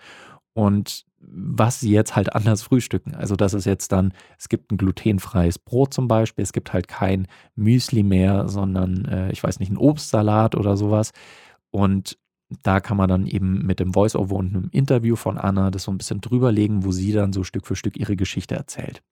Und 0.53 1.05
was 1.21 1.79
sie 1.79 1.91
jetzt 1.91 2.15
halt 2.15 2.33
anders 2.33 2.63
frühstücken. 2.63 3.15
Also 3.15 3.35
das 3.35 3.53
ist 3.53 3.65
jetzt 3.65 3.91
dann, 3.91 4.13
es 4.37 4.49
gibt 4.49 4.71
ein 4.71 4.77
glutenfreies 4.77 5.59
Brot 5.59 5.93
zum 5.93 6.07
Beispiel, 6.07 6.43
es 6.43 6.53
gibt 6.53 6.73
halt 6.73 6.87
kein 6.87 7.27
Müsli 7.55 8.03
mehr, 8.03 8.47
sondern 8.47 9.05
äh, 9.05 9.31
ich 9.31 9.43
weiß 9.43 9.59
nicht, 9.59 9.71
ein 9.71 9.77
Obstsalat 9.77 10.55
oder 10.55 10.77
sowas. 10.77 11.11
Und 11.71 12.17
da 12.63 12.79
kann 12.79 12.97
man 12.97 13.09
dann 13.09 13.27
eben 13.27 13.65
mit 13.65 13.79
dem 13.79 13.93
Voiceover 13.93 14.35
und 14.35 14.55
einem 14.55 14.69
Interview 14.71 15.15
von 15.15 15.37
Anna 15.37 15.71
das 15.71 15.83
so 15.83 15.91
ein 15.91 15.97
bisschen 15.97 16.21
drüberlegen, 16.21 16.83
wo 16.83 16.91
sie 16.91 17.11
dann 17.11 17.33
so 17.33 17.43
Stück 17.43 17.67
für 17.67 17.75
Stück 17.75 17.97
ihre 17.97 18.15
Geschichte 18.15 18.55
erzählt. 18.55 19.03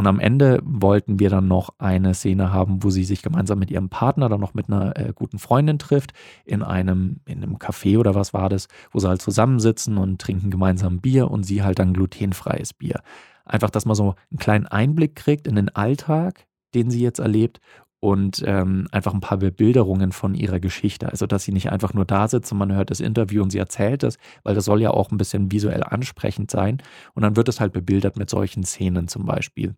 Und 0.00 0.06
am 0.06 0.18
Ende 0.18 0.62
wollten 0.64 1.18
wir 1.18 1.28
dann 1.28 1.46
noch 1.46 1.74
eine 1.76 2.14
Szene 2.14 2.54
haben, 2.54 2.82
wo 2.82 2.88
sie 2.88 3.04
sich 3.04 3.20
gemeinsam 3.20 3.58
mit 3.58 3.70
ihrem 3.70 3.90
Partner 3.90 4.30
dann 4.30 4.40
noch 4.40 4.54
mit 4.54 4.70
einer 4.70 4.96
äh, 4.96 5.12
guten 5.14 5.38
Freundin 5.38 5.78
trifft, 5.78 6.14
in 6.46 6.62
einem, 6.62 7.20
in 7.26 7.42
einem 7.42 7.58
Café 7.58 7.98
oder 7.98 8.14
was 8.14 8.32
war 8.32 8.48
das, 8.48 8.68
wo 8.92 8.98
sie 8.98 9.06
halt 9.06 9.20
zusammensitzen 9.20 9.98
und 9.98 10.18
trinken 10.18 10.50
gemeinsam 10.50 11.02
Bier 11.02 11.30
und 11.30 11.42
sie 11.42 11.62
halt 11.62 11.80
dann 11.80 11.92
glutenfreies 11.92 12.72
Bier. 12.72 13.02
Einfach, 13.44 13.68
dass 13.68 13.84
man 13.84 13.94
so 13.94 14.14
einen 14.30 14.38
kleinen 14.38 14.66
Einblick 14.66 15.16
kriegt 15.16 15.46
in 15.46 15.54
den 15.54 15.68
Alltag, 15.68 16.46
den 16.74 16.90
sie 16.90 17.02
jetzt 17.02 17.18
erlebt 17.18 17.60
und 18.00 18.42
ähm, 18.46 18.88
einfach 18.92 19.12
ein 19.12 19.20
paar 19.20 19.36
Bebilderungen 19.36 20.12
von 20.12 20.34
ihrer 20.34 20.60
Geschichte. 20.60 21.10
Also, 21.10 21.26
dass 21.26 21.44
sie 21.44 21.52
nicht 21.52 21.70
einfach 21.70 21.92
nur 21.92 22.06
da 22.06 22.26
sitzt 22.26 22.50
und 22.52 22.56
man 22.56 22.72
hört 22.72 22.90
das 22.90 23.00
Interview 23.00 23.42
und 23.42 23.50
sie 23.50 23.58
erzählt 23.58 24.02
es, 24.02 24.16
weil 24.44 24.54
das 24.54 24.64
soll 24.64 24.80
ja 24.80 24.92
auch 24.92 25.10
ein 25.10 25.18
bisschen 25.18 25.52
visuell 25.52 25.84
ansprechend 25.84 26.50
sein. 26.50 26.78
Und 27.12 27.22
dann 27.22 27.36
wird 27.36 27.50
es 27.50 27.60
halt 27.60 27.74
bebildert 27.74 28.16
mit 28.16 28.30
solchen 28.30 28.64
Szenen 28.64 29.06
zum 29.06 29.26
Beispiel. 29.26 29.74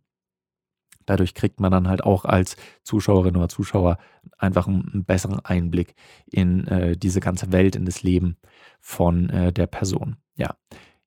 Dadurch 1.06 1.34
kriegt 1.34 1.60
man 1.60 1.72
dann 1.72 1.88
halt 1.88 2.04
auch 2.04 2.24
als 2.24 2.56
Zuschauerin 2.82 3.36
oder 3.36 3.48
Zuschauer 3.48 3.98
einfach 4.38 4.66
einen, 4.66 5.04
besseren 5.04 5.40
Einblick 5.40 5.94
in 6.26 6.66
äh, 6.66 6.96
diese 6.96 7.20
ganze 7.20 7.52
Welt, 7.52 7.76
in 7.76 7.84
das 7.84 8.02
Leben 8.02 8.36
von 8.80 9.30
äh, 9.30 9.52
der 9.52 9.66
Person. 9.66 10.16
Ja. 10.36 10.56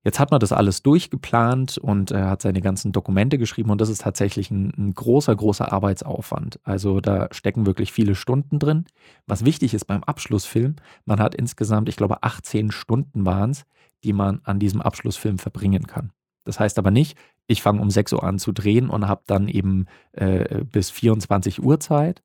Jetzt 0.06 0.20
hat 0.20 0.30
man 0.30 0.40
das 0.40 0.52
alles 0.52 0.84
durchgeplant 0.84 1.80
und 1.80 2.12
äh, 2.12 2.22
hat 2.22 2.44
seine 2.44 2.62
ganzen 2.62 2.92
Dokumente 2.92 3.40
geschrieben 3.40 3.72
und 3.72 3.82
das 3.82 3.90
ist 3.90 4.02
tatsächlich 4.02 4.52
ein, 4.52 4.72
ein, 4.78 4.94
großer, 4.94 5.36
großer 5.36 5.74
Arbeitsaufwand. 5.74 6.60
Also 6.64 7.02
da 7.02 7.28
stecken 7.32 7.66
wirklich 7.66 7.92
viele 7.92 8.14
Stunden 8.14 8.60
drin. 8.60 8.86
Was 9.26 9.46
wichtig 9.46 9.74
ist 9.74 9.86
beim 9.86 10.04
Abschlussfilm, 10.04 10.76
man 11.06 11.20
hat 11.20 11.34
insgesamt, 11.34 11.90
ich 11.90 11.96
glaube, 11.96 12.22
18 12.22 12.70
Stunden 12.70 13.26
waren 13.26 13.50
es, 13.50 13.66
die 14.04 14.14
man 14.14 14.42
an 14.44 14.60
diesem 14.60 14.80
Abschlussfilm 14.80 15.40
verbringen 15.40 15.88
kann. 15.88 16.12
Das 16.44 16.60
heißt 16.60 16.78
aber 16.78 16.92
nicht, 16.92 17.18
ich 17.48 17.62
fange 17.62 17.82
um 17.82 17.90
6 17.90 18.14
Uhr 18.14 18.24
an 18.24 18.40
zu 18.40 18.52
drehen 18.52 18.90
und 18.90 19.08
habe 19.08 19.24
dann 19.28 19.48
eben 19.48 19.86
äh, 20.14 20.64
bis 20.64 20.90
24 20.90 21.64
Uhr 21.64 21.80
Zeit, 21.80 22.24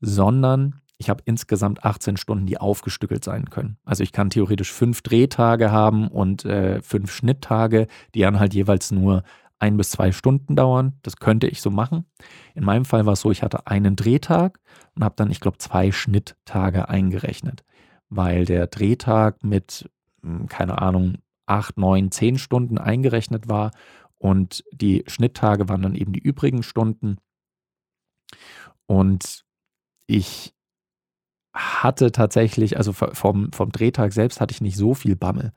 sondern 0.00 0.80
ich 0.98 1.10
habe 1.10 1.22
insgesamt 1.24 1.84
18 1.84 2.16
Stunden, 2.16 2.46
die 2.46 2.58
aufgestückelt 2.58 3.24
sein 3.24 3.50
können. 3.50 3.76
Also 3.84 4.04
ich 4.04 4.12
kann 4.12 4.30
theoretisch 4.30 4.72
fünf 4.72 5.02
Drehtage 5.02 5.72
haben 5.72 6.06
und 6.06 6.44
äh, 6.44 6.80
fünf 6.80 7.12
Schnitttage, 7.12 7.88
die 8.14 8.20
dann 8.20 8.38
halt 8.38 8.54
jeweils 8.54 8.92
nur 8.92 9.24
ein 9.58 9.76
bis 9.76 9.90
zwei 9.90 10.12
Stunden 10.12 10.54
dauern. 10.54 10.94
Das 11.02 11.16
könnte 11.16 11.48
ich 11.48 11.60
so 11.60 11.70
machen. 11.70 12.04
In 12.54 12.64
meinem 12.64 12.84
Fall 12.84 13.06
war 13.06 13.14
es 13.14 13.20
so, 13.20 13.30
ich 13.30 13.42
hatte 13.42 13.66
einen 13.66 13.96
Drehtag 13.96 14.60
und 14.94 15.04
habe 15.04 15.14
dann, 15.16 15.30
ich 15.30 15.40
glaube, 15.40 15.58
zwei 15.58 15.90
Schnitttage 15.92 16.88
eingerechnet, 16.88 17.64
weil 18.08 18.44
der 18.44 18.68
Drehtag 18.68 19.42
mit, 19.42 19.90
hm, 20.22 20.46
keine 20.48 20.80
Ahnung, 20.82 21.18
acht, 21.46 21.78
neun, 21.78 22.10
zehn 22.10 22.38
Stunden 22.38 22.78
eingerechnet 22.78 23.48
war 23.48 23.72
und 24.22 24.62
die 24.70 25.02
Schnitttage 25.08 25.68
waren 25.68 25.82
dann 25.82 25.96
eben 25.96 26.12
die 26.12 26.20
übrigen 26.20 26.62
Stunden. 26.62 27.16
Und 28.86 29.44
ich 30.06 30.54
hatte 31.52 32.12
tatsächlich, 32.12 32.76
also 32.76 32.92
vom, 32.92 33.50
vom 33.52 33.72
Drehtag 33.72 34.12
selbst 34.12 34.40
hatte 34.40 34.52
ich 34.52 34.60
nicht 34.60 34.76
so 34.76 34.94
viel 34.94 35.16
Bammel. 35.16 35.52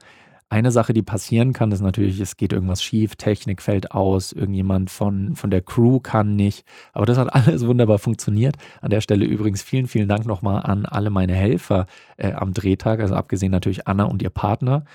Eine 0.50 0.72
Sache, 0.72 0.94
die 0.94 1.04
passieren 1.04 1.54
kann, 1.54 1.72
ist 1.72 1.82
natürlich, 1.82 2.20
es 2.20 2.38
geht 2.38 2.54
irgendwas 2.54 2.82
schief, 2.82 3.16
Technik 3.18 3.62
fällt 3.62 3.92
aus, 3.92 4.32
irgendjemand 4.32 4.90
von, 4.90 5.36
von 5.36 5.52
der 5.52 5.62
Crew 5.62 6.00
kann 6.00 6.36
nicht. 6.36 6.66
Aber 6.92 7.06
das 7.06 7.20
hat 7.20 7.34
alles 7.36 7.68
wunderbar 7.68 8.00
funktioniert. 8.00 8.56
An 8.82 8.90
der 8.90 9.02
Stelle 9.02 9.26
übrigens 9.26 9.62
vielen, 9.62 9.86
vielen 9.86 10.10
Dank 10.10 10.26
nochmal 10.26 10.64
an 10.64 10.88
alle 10.88 11.12
meine 11.12 11.36
Helfer 11.36 11.86
äh, 12.18 12.34
am 12.34 12.52
Drehtag, 12.52 13.00
also 13.00 13.14
abgesehen 13.14 13.52
natürlich 13.52 13.88
Anna 13.88 14.06
und 14.06 14.24
ihr 14.24 14.32
Partner. 14.32 14.86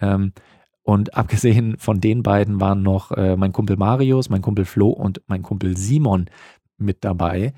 Ähm, 0.00 0.32
und 0.88 1.18
abgesehen 1.18 1.76
von 1.76 2.00
den 2.00 2.22
beiden 2.22 2.62
waren 2.62 2.82
noch 2.82 3.12
äh, 3.12 3.36
mein 3.36 3.52
Kumpel 3.52 3.76
Marius, 3.76 4.30
mein 4.30 4.40
Kumpel 4.40 4.64
Flo 4.64 4.88
und 4.88 5.20
mein 5.26 5.42
Kumpel 5.42 5.76
Simon 5.76 6.30
mit 6.78 7.04
dabei, 7.04 7.52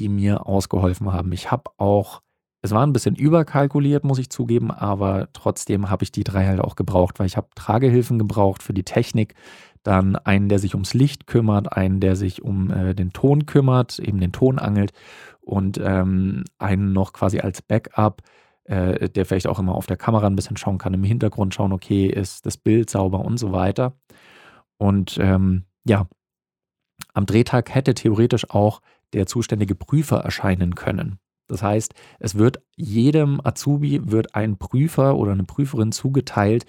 die 0.00 0.08
mir 0.08 0.48
ausgeholfen 0.48 1.12
haben. 1.12 1.30
Ich 1.30 1.52
habe 1.52 1.70
auch 1.76 2.20
es 2.62 2.72
war 2.72 2.84
ein 2.84 2.92
bisschen 2.92 3.14
überkalkuliert, 3.14 4.02
muss 4.02 4.18
ich 4.18 4.28
zugeben, 4.28 4.72
aber 4.72 5.28
trotzdem 5.34 5.88
habe 5.88 6.02
ich 6.02 6.10
die 6.10 6.24
drei 6.24 6.46
halt 6.46 6.60
auch 6.60 6.74
gebraucht, 6.74 7.20
weil 7.20 7.26
ich 7.26 7.36
habe 7.36 7.46
Tragehilfen 7.54 8.18
gebraucht 8.18 8.64
für 8.64 8.72
die 8.74 8.82
Technik, 8.82 9.34
dann 9.84 10.16
einen, 10.16 10.48
der 10.48 10.58
sich 10.58 10.74
ums 10.74 10.94
Licht 10.94 11.28
kümmert, 11.28 11.76
einen, 11.76 12.00
der 12.00 12.16
sich 12.16 12.42
um 12.42 12.72
äh, 12.72 12.94
den 12.94 13.12
Ton 13.12 13.46
kümmert, 13.46 14.00
eben 14.00 14.18
den 14.18 14.32
Ton 14.32 14.58
angelt 14.58 14.92
und 15.42 15.78
ähm, 15.80 16.42
einen 16.58 16.92
noch 16.92 17.12
quasi 17.12 17.38
als 17.38 17.62
Backup, 17.62 18.22
äh, 18.64 19.08
der 19.08 19.26
vielleicht 19.26 19.46
auch 19.46 19.58
immer 19.58 19.74
auf 19.74 19.86
der 19.86 19.96
Kamera 19.96 20.26
ein 20.26 20.36
bisschen 20.36 20.56
schauen 20.56 20.78
kann, 20.78 20.94
im 20.94 21.04
Hintergrund 21.04 21.54
schauen, 21.54 21.72
okay, 21.72 22.06
ist 22.06 22.46
das 22.46 22.56
Bild 22.56 22.90
sauber 22.90 23.20
und 23.24 23.38
so 23.38 23.52
weiter. 23.52 23.94
Und 24.78 25.18
ähm, 25.20 25.64
ja, 25.84 26.08
am 27.12 27.26
Drehtag 27.26 27.74
hätte 27.74 27.94
theoretisch 27.94 28.50
auch 28.50 28.80
der 29.12 29.26
zuständige 29.26 29.74
Prüfer 29.74 30.18
erscheinen 30.18 30.74
können. 30.74 31.18
Das 31.46 31.62
heißt, 31.62 31.94
es 32.20 32.36
wird 32.36 32.62
jedem 32.74 33.40
Azubi 33.44 34.10
wird 34.10 34.34
ein 34.34 34.56
Prüfer 34.56 35.16
oder 35.16 35.32
eine 35.32 35.44
Prüferin 35.44 35.92
zugeteilt, 35.92 36.64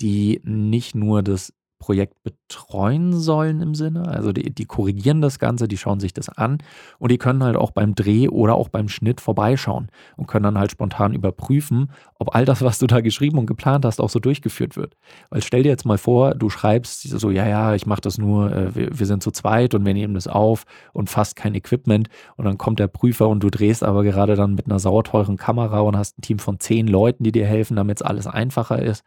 die 0.00 0.40
nicht 0.44 0.94
nur 0.94 1.22
das 1.22 1.52
Projekt 1.80 2.22
betreuen 2.22 3.18
sollen 3.18 3.60
im 3.60 3.74
Sinne. 3.74 4.06
Also 4.06 4.32
die, 4.32 4.54
die, 4.54 4.66
korrigieren 4.66 5.20
das 5.20 5.38
Ganze, 5.38 5.66
die 5.66 5.78
schauen 5.78 5.98
sich 5.98 6.12
das 6.12 6.28
an 6.28 6.58
und 6.98 7.10
die 7.10 7.18
können 7.18 7.42
halt 7.42 7.56
auch 7.56 7.72
beim 7.72 7.94
Dreh 7.94 8.28
oder 8.28 8.54
auch 8.54 8.68
beim 8.68 8.88
Schnitt 8.88 9.20
vorbeischauen 9.20 9.88
und 10.16 10.28
können 10.28 10.44
dann 10.44 10.58
halt 10.58 10.70
spontan 10.70 11.14
überprüfen, 11.14 11.90
ob 12.18 12.36
all 12.36 12.44
das, 12.44 12.62
was 12.62 12.78
du 12.78 12.86
da 12.86 13.00
geschrieben 13.00 13.38
und 13.38 13.46
geplant 13.46 13.84
hast, 13.84 14.00
auch 14.00 14.10
so 14.10 14.20
durchgeführt 14.20 14.76
wird. 14.76 14.94
Weil 15.30 15.42
stell 15.42 15.62
dir 15.62 15.70
jetzt 15.70 15.86
mal 15.86 15.98
vor, 15.98 16.34
du 16.34 16.50
schreibst 16.50 17.02
so, 17.02 17.30
ja, 17.30 17.48
ja, 17.48 17.74
ich 17.74 17.86
mache 17.86 18.02
das 18.02 18.18
nur, 18.18 18.52
äh, 18.52 18.74
wir, 18.74 18.98
wir 18.98 19.06
sind 19.06 19.22
zu 19.22 19.30
zweit 19.30 19.74
und 19.74 19.84
wir 19.84 19.94
nehmen 19.94 20.14
das 20.14 20.28
auf 20.28 20.64
und 20.92 21.08
fast 21.08 21.34
kein 21.34 21.54
Equipment 21.54 22.08
und 22.36 22.44
dann 22.44 22.58
kommt 22.58 22.78
der 22.78 22.88
Prüfer 22.88 23.28
und 23.28 23.42
du 23.42 23.48
drehst 23.50 23.82
aber 23.82 24.04
gerade 24.04 24.36
dann 24.36 24.54
mit 24.54 24.66
einer 24.66 24.78
sauteuren 24.78 25.38
Kamera 25.38 25.80
und 25.80 25.96
hast 25.96 26.18
ein 26.18 26.22
Team 26.22 26.38
von 26.38 26.60
zehn 26.60 26.86
Leuten, 26.86 27.24
die 27.24 27.32
dir 27.32 27.46
helfen, 27.46 27.76
damit 27.76 28.00
es 28.00 28.06
alles 28.06 28.26
einfacher 28.26 28.80
ist. 28.82 29.02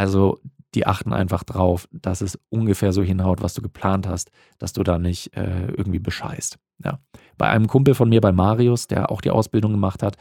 Also 0.00 0.40
die 0.74 0.86
achten 0.86 1.12
einfach 1.12 1.44
drauf, 1.44 1.86
dass 1.92 2.22
es 2.22 2.38
ungefähr 2.48 2.94
so 2.94 3.02
hinhaut, 3.02 3.42
was 3.42 3.52
du 3.52 3.60
geplant 3.60 4.08
hast, 4.08 4.30
dass 4.58 4.72
du 4.72 4.82
da 4.82 4.98
nicht 4.98 5.36
äh, 5.36 5.66
irgendwie 5.76 5.98
bescheißt. 5.98 6.58
Ja. 6.82 7.00
Bei 7.36 7.50
einem 7.50 7.66
Kumpel 7.66 7.94
von 7.94 8.08
mir, 8.08 8.22
bei 8.22 8.32
Marius, 8.32 8.86
der 8.86 9.10
auch 9.10 9.20
die 9.20 9.30
Ausbildung 9.30 9.72
gemacht 9.72 10.02
hat, 10.02 10.16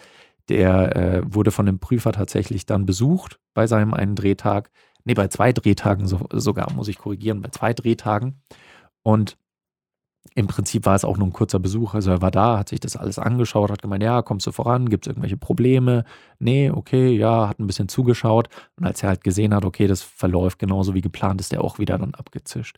der 0.49 0.97
äh, 0.97 1.21
wurde 1.25 1.51
von 1.51 1.65
dem 1.65 1.79
Prüfer 1.79 2.11
tatsächlich 2.11 2.65
dann 2.65 2.85
besucht 2.85 3.39
bei 3.53 3.67
seinem 3.67 3.93
einen 3.93 4.15
Drehtag. 4.15 4.69
Nee, 5.05 5.13
bei 5.13 5.29
zwei 5.29 5.53
Drehtagen 5.53 6.07
so, 6.07 6.27
sogar, 6.33 6.73
muss 6.73 6.89
ich 6.89 6.97
korrigieren, 6.97 7.41
bei 7.41 7.49
zwei 7.49 7.73
Drehtagen. 7.73 8.41
Und 9.01 9.37
im 10.35 10.47
Prinzip 10.47 10.85
war 10.85 10.95
es 10.95 11.05
auch 11.05 11.17
nur 11.17 11.27
ein 11.27 11.33
kurzer 11.33 11.59
Besuch. 11.59 11.93
Also 11.93 12.11
er 12.11 12.21
war 12.21 12.31
da, 12.31 12.59
hat 12.59 12.69
sich 12.69 12.79
das 12.79 12.95
alles 12.95 13.19
angeschaut, 13.19 13.71
hat 13.71 13.81
gemeint, 13.81 14.03
ja, 14.03 14.21
kommst 14.21 14.47
du 14.47 14.51
voran, 14.51 14.89
gibt 14.89 15.05
es 15.05 15.11
irgendwelche 15.11 15.37
Probleme? 15.37 16.03
Nee, 16.39 16.71
okay, 16.71 17.11
ja, 17.11 17.47
hat 17.49 17.59
ein 17.59 17.67
bisschen 17.67 17.89
zugeschaut. 17.89 18.49
Und 18.77 18.85
als 18.85 19.03
er 19.03 19.09
halt 19.09 19.23
gesehen 19.23 19.53
hat, 19.53 19.65
okay, 19.65 19.87
das 19.87 20.01
verläuft 20.01 20.59
genauso 20.59 20.93
wie 20.93 21.01
geplant, 21.01 21.41
ist 21.41 21.53
er 21.53 21.63
auch 21.63 21.79
wieder 21.79 21.97
dann 21.97 22.15
abgezischt. 22.15 22.77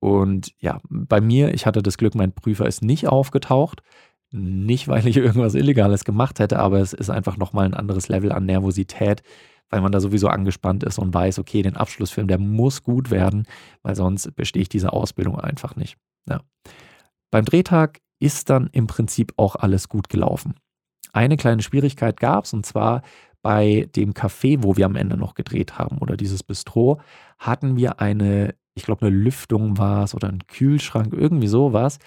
Und 0.00 0.52
ja, 0.60 0.80
bei 0.88 1.20
mir, 1.20 1.54
ich 1.54 1.66
hatte 1.66 1.82
das 1.82 1.98
Glück, 1.98 2.14
mein 2.14 2.32
Prüfer 2.32 2.66
ist 2.66 2.82
nicht 2.82 3.08
aufgetaucht. 3.08 3.82
Nicht, 4.30 4.88
weil 4.88 5.06
ich 5.06 5.16
irgendwas 5.16 5.54
Illegales 5.54 6.04
gemacht 6.04 6.38
hätte, 6.38 6.58
aber 6.58 6.80
es 6.80 6.92
ist 6.92 7.10
einfach 7.10 7.36
nochmal 7.36 7.66
ein 7.66 7.74
anderes 7.74 8.08
Level 8.08 8.32
an 8.32 8.46
Nervosität, 8.46 9.22
weil 9.70 9.80
man 9.80 9.92
da 9.92 10.00
sowieso 10.00 10.28
angespannt 10.28 10.84
ist 10.84 10.98
und 10.98 11.12
weiß, 11.14 11.38
okay, 11.38 11.62
den 11.62 11.76
Abschlussfilm, 11.76 12.28
der 12.28 12.38
muss 12.38 12.82
gut 12.82 13.10
werden, 13.10 13.46
weil 13.82 13.96
sonst 13.96 14.34
bestehe 14.36 14.62
ich 14.62 14.68
diese 14.68 14.92
Ausbildung 14.92 15.38
einfach 15.38 15.76
nicht. 15.76 15.96
Ja. 16.28 16.40
Beim 17.30 17.44
Drehtag 17.44 18.00
ist 18.18 18.50
dann 18.50 18.68
im 18.72 18.86
Prinzip 18.86 19.32
auch 19.36 19.56
alles 19.56 19.88
gut 19.88 20.08
gelaufen. 20.08 20.54
Eine 21.12 21.36
kleine 21.36 21.62
Schwierigkeit 21.62 22.18
gab 22.18 22.44
es 22.44 22.52
und 22.52 22.64
zwar 22.64 23.02
bei 23.42 23.88
dem 23.94 24.12
Café, 24.12 24.62
wo 24.62 24.76
wir 24.76 24.86
am 24.86 24.96
Ende 24.96 25.16
noch 25.16 25.34
gedreht 25.34 25.78
haben 25.78 25.98
oder 25.98 26.16
dieses 26.16 26.42
Bistro, 26.42 27.00
hatten 27.38 27.76
wir 27.76 28.00
eine, 28.00 28.54
ich 28.74 28.82
glaube, 28.82 29.06
eine 29.06 29.14
Lüftung 29.14 29.78
war 29.78 30.04
es 30.04 30.14
oder 30.14 30.28
ein 30.28 30.46
Kühlschrank, 30.48 31.12
irgendwie 31.12 31.46
sowas. 31.46 31.98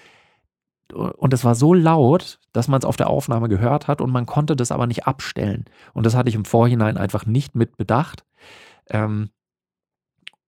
Und 0.92 1.32
es 1.32 1.44
war 1.44 1.54
so 1.54 1.72
laut, 1.72 2.40
dass 2.52 2.68
man 2.68 2.80
es 2.80 2.84
auf 2.84 2.96
der 2.96 3.08
Aufnahme 3.08 3.48
gehört 3.48 3.88
hat 3.88 4.00
und 4.00 4.10
man 4.10 4.26
konnte 4.26 4.54
das 4.54 4.70
aber 4.70 4.86
nicht 4.86 5.06
abstellen. 5.06 5.64
Und 5.94 6.04
das 6.04 6.14
hatte 6.14 6.28
ich 6.28 6.34
im 6.34 6.44
Vorhinein 6.44 6.98
einfach 6.98 7.24
nicht 7.26 7.54
mit 7.54 7.76
bedacht. 7.76 8.24
Ähm, 8.90 9.30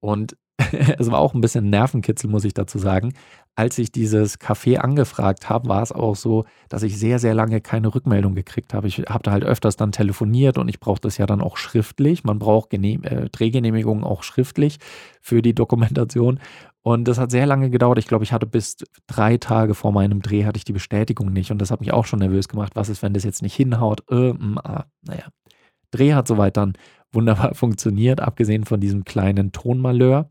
und 0.01 0.37
es 0.99 1.11
war 1.11 1.19
auch 1.19 1.35
ein 1.35 1.41
bisschen 1.41 1.71
Nervenkitzel, 1.71 2.29
muss 2.29 2.45
ich 2.45 2.55
dazu 2.55 2.79
sagen. 2.79 3.15
Als 3.55 3.79
ich 3.79 3.93
dieses 3.93 4.41
Café 4.41 4.77
angefragt 4.77 5.51
habe, 5.51 5.69
war 5.69 5.83
es 5.83 5.93
auch 5.93 6.17
so, 6.17 6.45
dass 6.69 6.83
ich 6.83 6.99
sehr, 6.99 7.19
sehr 7.19 7.35
lange 7.35 7.61
keine 7.61 7.95
Rückmeldung 7.95 8.35
gekriegt 8.35 8.73
habe. 8.73 8.89
Ich 8.89 8.99
habe 9.01 9.23
da 9.23 9.33
halt 9.33 9.45
öfters 9.45 9.77
dann 9.77 9.93
telefoniert 9.93 10.57
und 10.57 10.69
ich 10.69 10.81
brauche 10.81 11.01
das 11.01 11.19
ja 11.19 11.27
dann 11.27 11.43
auch 11.43 11.59
schriftlich. 11.59 12.25
Man 12.25 12.39
braucht 12.39 12.73
äh, 12.73 13.29
Drehgenehmigungen 13.31 14.05
auch 14.05 14.23
schriftlich 14.23 14.79
für 15.21 15.43
die 15.43 15.55
Dokumentation. 15.55 16.41
Und 16.83 17.07
das 17.07 17.19
hat 17.19 17.31
sehr 17.31 17.47
lange 17.47 17.71
gedauert. 17.71 17.99
Ich 17.99 18.09
glaube, 18.09 18.25
ich 18.25 18.33
hatte 18.33 18.47
bis 18.47 18.77
drei 19.07 19.37
Tage 19.37 19.75
vor 19.75 19.93
meinem 19.93 20.21
Dreh 20.21 20.45
hatte 20.45 20.57
ich 20.57 20.65
die 20.65 20.73
Bestätigung 20.73 21.33
nicht. 21.33 21.53
Und 21.53 21.59
das 21.59 21.71
hat 21.71 21.81
mich 21.81 21.93
auch 21.93 22.07
schon 22.07 22.19
nervös 22.19 22.49
gemacht. 22.49 22.73
Was 22.75 22.89
ist, 22.89 23.03
wenn 23.03 23.15
das 23.15 23.23
jetzt 23.23 23.43
nicht 23.43 23.55
hinhaut? 23.55 24.03
Äh, 24.11 24.33
mh, 24.33 24.61
ah, 24.65 24.85
naja. 25.03 25.25
Dreh 25.93 26.15
hat 26.15 26.27
soweit 26.27 26.57
dann 26.57 26.73
wunderbar 27.13 27.55
funktioniert, 27.55 28.21
abgesehen 28.21 28.65
von 28.65 28.81
diesem 28.81 29.05
kleinen 29.05 29.53
Tonmalheur. 29.53 30.29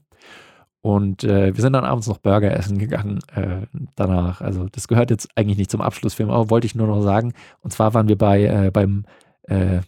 Und 0.81 1.23
äh, 1.23 1.55
wir 1.55 1.61
sind 1.61 1.73
dann 1.73 1.85
abends 1.85 2.07
noch 2.07 2.17
Burger 2.17 2.51
essen 2.57 2.79
gegangen 2.79 3.19
äh, 3.35 3.67
danach. 3.95 4.41
Also 4.41 4.67
das 4.71 4.87
gehört 4.87 5.11
jetzt 5.11 5.29
eigentlich 5.35 5.57
nicht 5.57 5.69
zum 5.71 5.81
Abschlussfilm, 5.81 6.31
aber 6.31 6.49
wollte 6.49 6.65
ich 6.65 6.75
nur 6.75 6.87
noch 6.87 7.01
sagen. 7.01 7.33
Und 7.61 7.71
zwar 7.71 7.93
waren 7.93 8.07
wir 8.07 8.17
bei 8.17 8.45
äh, 8.45 8.71
beim 8.71 9.05
äh, 9.43 9.81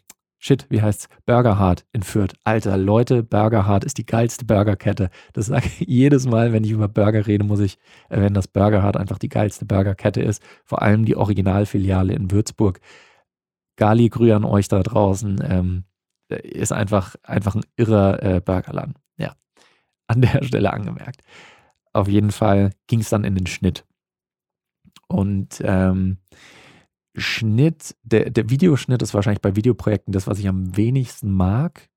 Shit, 0.46 0.66
wie 0.70 0.82
heißt's? 0.82 1.08
Burger 1.26 1.58
Hard 1.58 1.86
in 1.94 2.04
Fürth. 2.04 2.34
Alter, 2.44 2.76
Leute, 2.76 3.24
Burger 3.24 3.66
Hard 3.66 3.86
ist 3.86 3.98
die 3.98 4.06
geilste 4.06 4.44
Burgerkette. 4.44 5.10
Das 5.32 5.46
sage 5.46 5.68
ich 5.68 5.80
jedes 5.88 6.28
Mal, 6.28 6.52
wenn 6.52 6.66
ich 6.66 6.72
über 6.72 6.90
Burger 6.90 7.26
rede, 7.26 7.46
muss 7.46 7.62
ich 7.62 7.78
erwähnen, 8.10 8.34
dass 8.34 8.50
Burger 8.50 8.84
Hard 8.84 8.98
einfach 8.98 9.18
die 9.20 9.30
geilste 9.30 9.66
Burgerkette 9.66 10.22
ist. 10.22 10.44
Vor 10.66 10.82
allem 10.82 11.06
die 11.06 11.16
Originalfiliale 11.16 12.14
in 12.14 12.30
Würzburg. 12.30 12.82
Gali 13.78 14.10
Grü 14.10 14.34
an 14.34 14.44
euch 14.44 14.68
da 14.68 14.84
draußen. 14.84 15.42
Ähm, 15.48 15.86
ist 16.28 16.74
einfach, 16.74 17.16
einfach 17.24 17.56
ein 17.56 17.64
irrer 17.78 18.22
äh, 18.22 18.42
Burgerland 18.42 18.98
an 20.08 20.22
der 20.22 20.44
Stelle 20.44 20.74
angemerkt. 20.74 21.22
Auf 21.94 22.08
jeden 22.08 22.32
Fall 22.32 22.72
ging 22.88 23.00
es 23.00 23.10
dann 23.10 23.24
in 23.24 23.36
den 23.36 23.48
Schnitt. 23.48 23.86
Und 25.08 25.62
ähm, 25.64 26.18
Schnitt, 27.16 27.96
der, 28.04 28.32
der 28.32 28.50
Videoschnitt 28.50 29.02
ist 29.02 29.14
wahrscheinlich 29.14 29.42
bei 29.42 29.56
Videoprojekten 29.56 30.12
das, 30.12 30.28
was 30.28 30.40
ich 30.40 30.48
am 30.48 30.76
wenigsten 30.76 31.32
mag. 31.32 31.90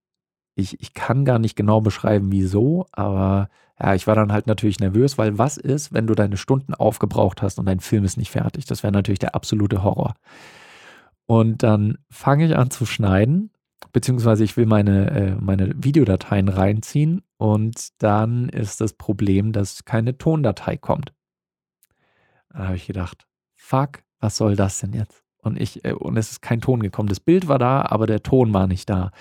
Ich, 0.55 0.81
ich 0.81 0.95
kann 0.95 1.25
gar 1.25 1.39
nicht 1.39 1.57
genau 1.57 1.81
beschreiben, 1.81 2.33
wieso, 2.33 2.87
aber 2.93 3.49
ja, 3.81 3.95
ich 3.95 4.07
war 4.07 4.15
dann 4.15 4.33
halt 4.33 4.47
natürlich 4.47 4.81
nervös, 4.81 5.19
weil 5.19 5.39
was 5.39 5.57
ist, 5.57 5.93
wenn 5.93 6.07
du 6.07 6.15
deine 6.15 6.37
Stunden 6.37 6.75
aufgebraucht 6.75 7.43
hast 7.43 7.59
und 7.59 7.67
dein 7.67 7.81
Film 7.81 8.05
ist 8.05 8.17
nicht 8.17 8.31
fertig? 8.31 8.65
Das 8.65 8.83
wäre 8.83 8.93
natürlich 8.93 9.19
der 9.19 9.35
absolute 9.35 9.83
Horror. 9.83 10.15
Und 11.27 11.63
dann 11.63 11.99
fange 12.11 12.47
ich 12.47 12.57
an 12.57 12.71
zu 12.71 12.87
schneiden 12.87 13.51
beziehungsweise 13.93 14.45
ich 14.45 14.57
will 14.57 14.67
meine, 14.67 15.11
äh, 15.11 15.35
meine 15.41 15.73
Videodateien 15.77 16.49
reinziehen 16.49 17.23
und 17.37 17.89
dann 18.03 18.49
ist 18.49 18.81
das 18.81 18.95
Problem, 18.95 19.53
dass 19.53 19.85
keine 19.85 20.19
Tondatei 20.19 20.77
kommt. 20.77 21.13
Da 22.51 22.67
habe 22.67 22.77
ich 22.77 22.87
gedacht, 22.87 23.27
fuck, 23.55 24.03
was 24.21 24.37
soll 24.37 24.57
das 24.57 24.81
denn 24.81 24.93
jetzt? 24.93 25.27
und 25.47 25.61
ich, 25.61 25.85
äh, 25.85 25.93
und 25.93 26.19
es 26.19 26.33
ist 26.33 26.43
kein 26.43 26.61
Ton 26.61 26.81
gekommen. 26.81 27.09
Das 27.09 27.21
Bild 27.21 27.49
war 27.49 27.59
da, 27.59 27.87
aber 27.89 28.07
der 28.07 28.23
Ton 28.23 28.53
war 28.53 28.67
nicht 28.67 28.91
da. 28.91 29.13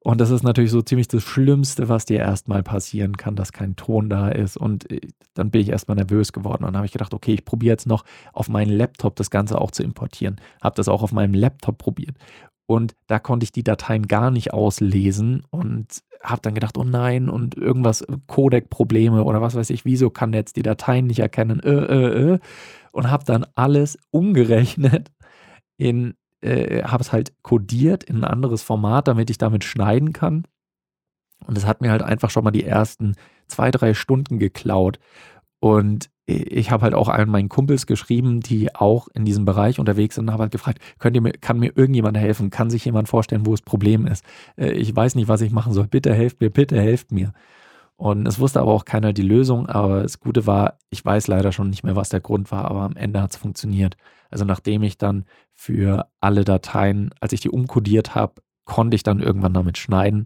Und 0.00 0.20
das 0.20 0.28
ist 0.28 0.42
natürlich 0.42 0.70
so 0.70 0.82
ziemlich 0.82 1.08
das 1.08 1.22
Schlimmste, 1.22 1.88
was 1.88 2.04
dir 2.04 2.18
erstmal 2.18 2.62
passieren 2.62 3.16
kann, 3.16 3.36
dass 3.36 3.52
kein 3.52 3.74
Ton 3.74 4.10
da 4.10 4.28
ist. 4.28 4.58
Und 4.58 4.90
äh, 4.92 5.00
dann 5.32 5.50
bin 5.50 5.62
ich 5.62 5.70
erstmal 5.70 5.96
nervös 5.96 6.32
geworden. 6.32 6.62
Und 6.62 6.68
dann 6.68 6.76
habe 6.76 6.86
ich 6.86 6.92
gedacht, 6.92 7.14
okay, 7.14 7.32
ich 7.32 7.44
probiere 7.44 7.72
jetzt 7.72 7.86
noch 7.86 8.04
auf 8.32 8.48
meinen 8.48 8.70
Laptop 8.70 9.16
das 9.16 9.30
Ganze 9.30 9.60
auch 9.60 9.70
zu 9.70 9.82
importieren. 9.82 10.36
Habe 10.62 10.76
das 10.76 10.88
auch 10.88 11.02
auf 11.02 11.12
meinem 11.12 11.34
Laptop 11.34 11.78
probiert. 11.78 12.16
Und 12.66 12.94
da 13.06 13.18
konnte 13.18 13.44
ich 13.44 13.52
die 13.52 13.62
Dateien 13.64 14.08
gar 14.08 14.30
nicht 14.30 14.52
auslesen 14.54 15.42
und 15.50 16.02
habe 16.22 16.40
dann 16.40 16.54
gedacht, 16.54 16.78
oh 16.78 16.84
nein, 16.84 17.28
und 17.28 17.56
irgendwas, 17.56 18.00
äh, 18.00 18.16
Codec-Probleme 18.26 19.24
oder 19.24 19.42
was 19.42 19.54
weiß 19.54 19.70
ich, 19.70 19.84
wieso 19.84 20.08
kann 20.10 20.32
der 20.32 20.40
jetzt 20.40 20.56
die 20.56 20.62
Dateien 20.62 21.06
nicht 21.06 21.18
erkennen, 21.18 21.60
äh, 21.60 21.70
äh, 21.70 22.32
äh. 22.34 22.38
Und 22.92 23.10
habe 23.10 23.24
dann 23.24 23.44
alles 23.54 23.98
umgerechnet 24.10 25.10
in 25.76 26.14
äh, 26.44 26.82
habe 26.84 27.02
es 27.02 27.12
halt 27.12 27.32
codiert 27.42 28.04
in 28.04 28.16
ein 28.16 28.24
anderes 28.24 28.62
Format, 28.62 29.08
damit 29.08 29.30
ich 29.30 29.38
damit 29.38 29.64
schneiden 29.64 30.12
kann. 30.12 30.44
Und 31.46 31.58
es 31.58 31.66
hat 31.66 31.80
mir 31.80 31.90
halt 31.90 32.02
einfach 32.02 32.30
schon 32.30 32.44
mal 32.44 32.50
die 32.50 32.64
ersten 32.64 33.16
zwei, 33.48 33.70
drei 33.70 33.94
Stunden 33.94 34.38
geklaut. 34.38 34.98
Und 35.60 36.10
ich 36.26 36.70
habe 36.70 36.82
halt 36.84 36.94
auch 36.94 37.08
allen 37.08 37.28
meinen 37.28 37.50
Kumpels 37.50 37.86
geschrieben, 37.86 38.40
die 38.40 38.74
auch 38.74 39.08
in 39.08 39.24
diesem 39.24 39.44
Bereich 39.44 39.78
unterwegs 39.78 40.14
sind, 40.14 40.26
und 40.26 40.32
habe 40.32 40.44
halt 40.44 40.52
gefragt, 40.52 40.78
könnt 40.98 41.16
ihr 41.16 41.22
mir, 41.22 41.32
kann 41.32 41.58
mir 41.58 41.76
irgendjemand 41.76 42.16
helfen? 42.16 42.50
Kann 42.50 42.70
sich 42.70 42.84
jemand 42.84 43.08
vorstellen, 43.08 43.44
wo 43.44 43.50
das 43.50 43.62
Problem 43.62 44.06
ist? 44.06 44.24
Äh, 44.56 44.72
ich 44.72 44.94
weiß 44.94 45.16
nicht, 45.16 45.28
was 45.28 45.42
ich 45.42 45.52
machen 45.52 45.72
soll. 45.74 45.86
Bitte 45.86 46.14
helft 46.14 46.40
mir, 46.40 46.50
bitte 46.50 46.80
helft 46.80 47.12
mir. 47.12 47.32
Und 47.96 48.26
es 48.26 48.38
wusste 48.40 48.60
aber 48.60 48.72
auch 48.72 48.84
keiner 48.84 49.12
die 49.12 49.22
Lösung. 49.22 49.68
Aber 49.68 50.02
das 50.02 50.18
Gute 50.18 50.46
war, 50.46 50.78
ich 50.90 51.04
weiß 51.04 51.26
leider 51.28 51.52
schon 51.52 51.70
nicht 51.70 51.84
mehr, 51.84 51.96
was 51.96 52.08
der 52.08 52.20
Grund 52.20 52.50
war, 52.50 52.64
aber 52.64 52.82
am 52.82 52.96
Ende 52.96 53.20
hat 53.20 53.32
es 53.32 53.36
funktioniert. 53.36 53.96
Also 54.30 54.44
nachdem 54.44 54.82
ich 54.82 54.98
dann 54.98 55.26
für 55.52 56.08
alle 56.20 56.44
Dateien, 56.44 57.10
als 57.20 57.32
ich 57.32 57.40
die 57.40 57.50
umkodiert 57.50 58.14
habe, 58.14 58.34
konnte 58.64 58.94
ich 58.96 59.02
dann 59.02 59.20
irgendwann 59.20 59.54
damit 59.54 59.78
schneiden. 59.78 60.24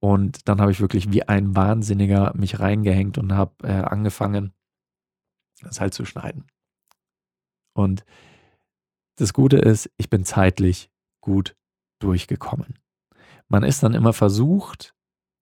Und 0.00 0.48
dann 0.48 0.60
habe 0.60 0.72
ich 0.72 0.80
wirklich 0.80 1.12
wie 1.12 1.22
ein 1.22 1.54
Wahnsinniger 1.54 2.32
mich 2.36 2.60
reingehängt 2.60 3.18
und 3.18 3.32
habe 3.34 3.52
äh, 3.62 3.72
angefangen, 3.72 4.52
das 5.62 5.80
halt 5.80 5.94
zu 5.94 6.04
schneiden. 6.04 6.46
Und 7.74 8.04
das 9.16 9.32
Gute 9.32 9.58
ist, 9.58 9.90
ich 9.96 10.10
bin 10.10 10.24
zeitlich 10.24 10.90
gut 11.20 11.56
durchgekommen. 12.00 12.78
Man 13.48 13.62
ist 13.62 13.82
dann 13.82 13.94
immer 13.94 14.12
versucht, 14.12 14.94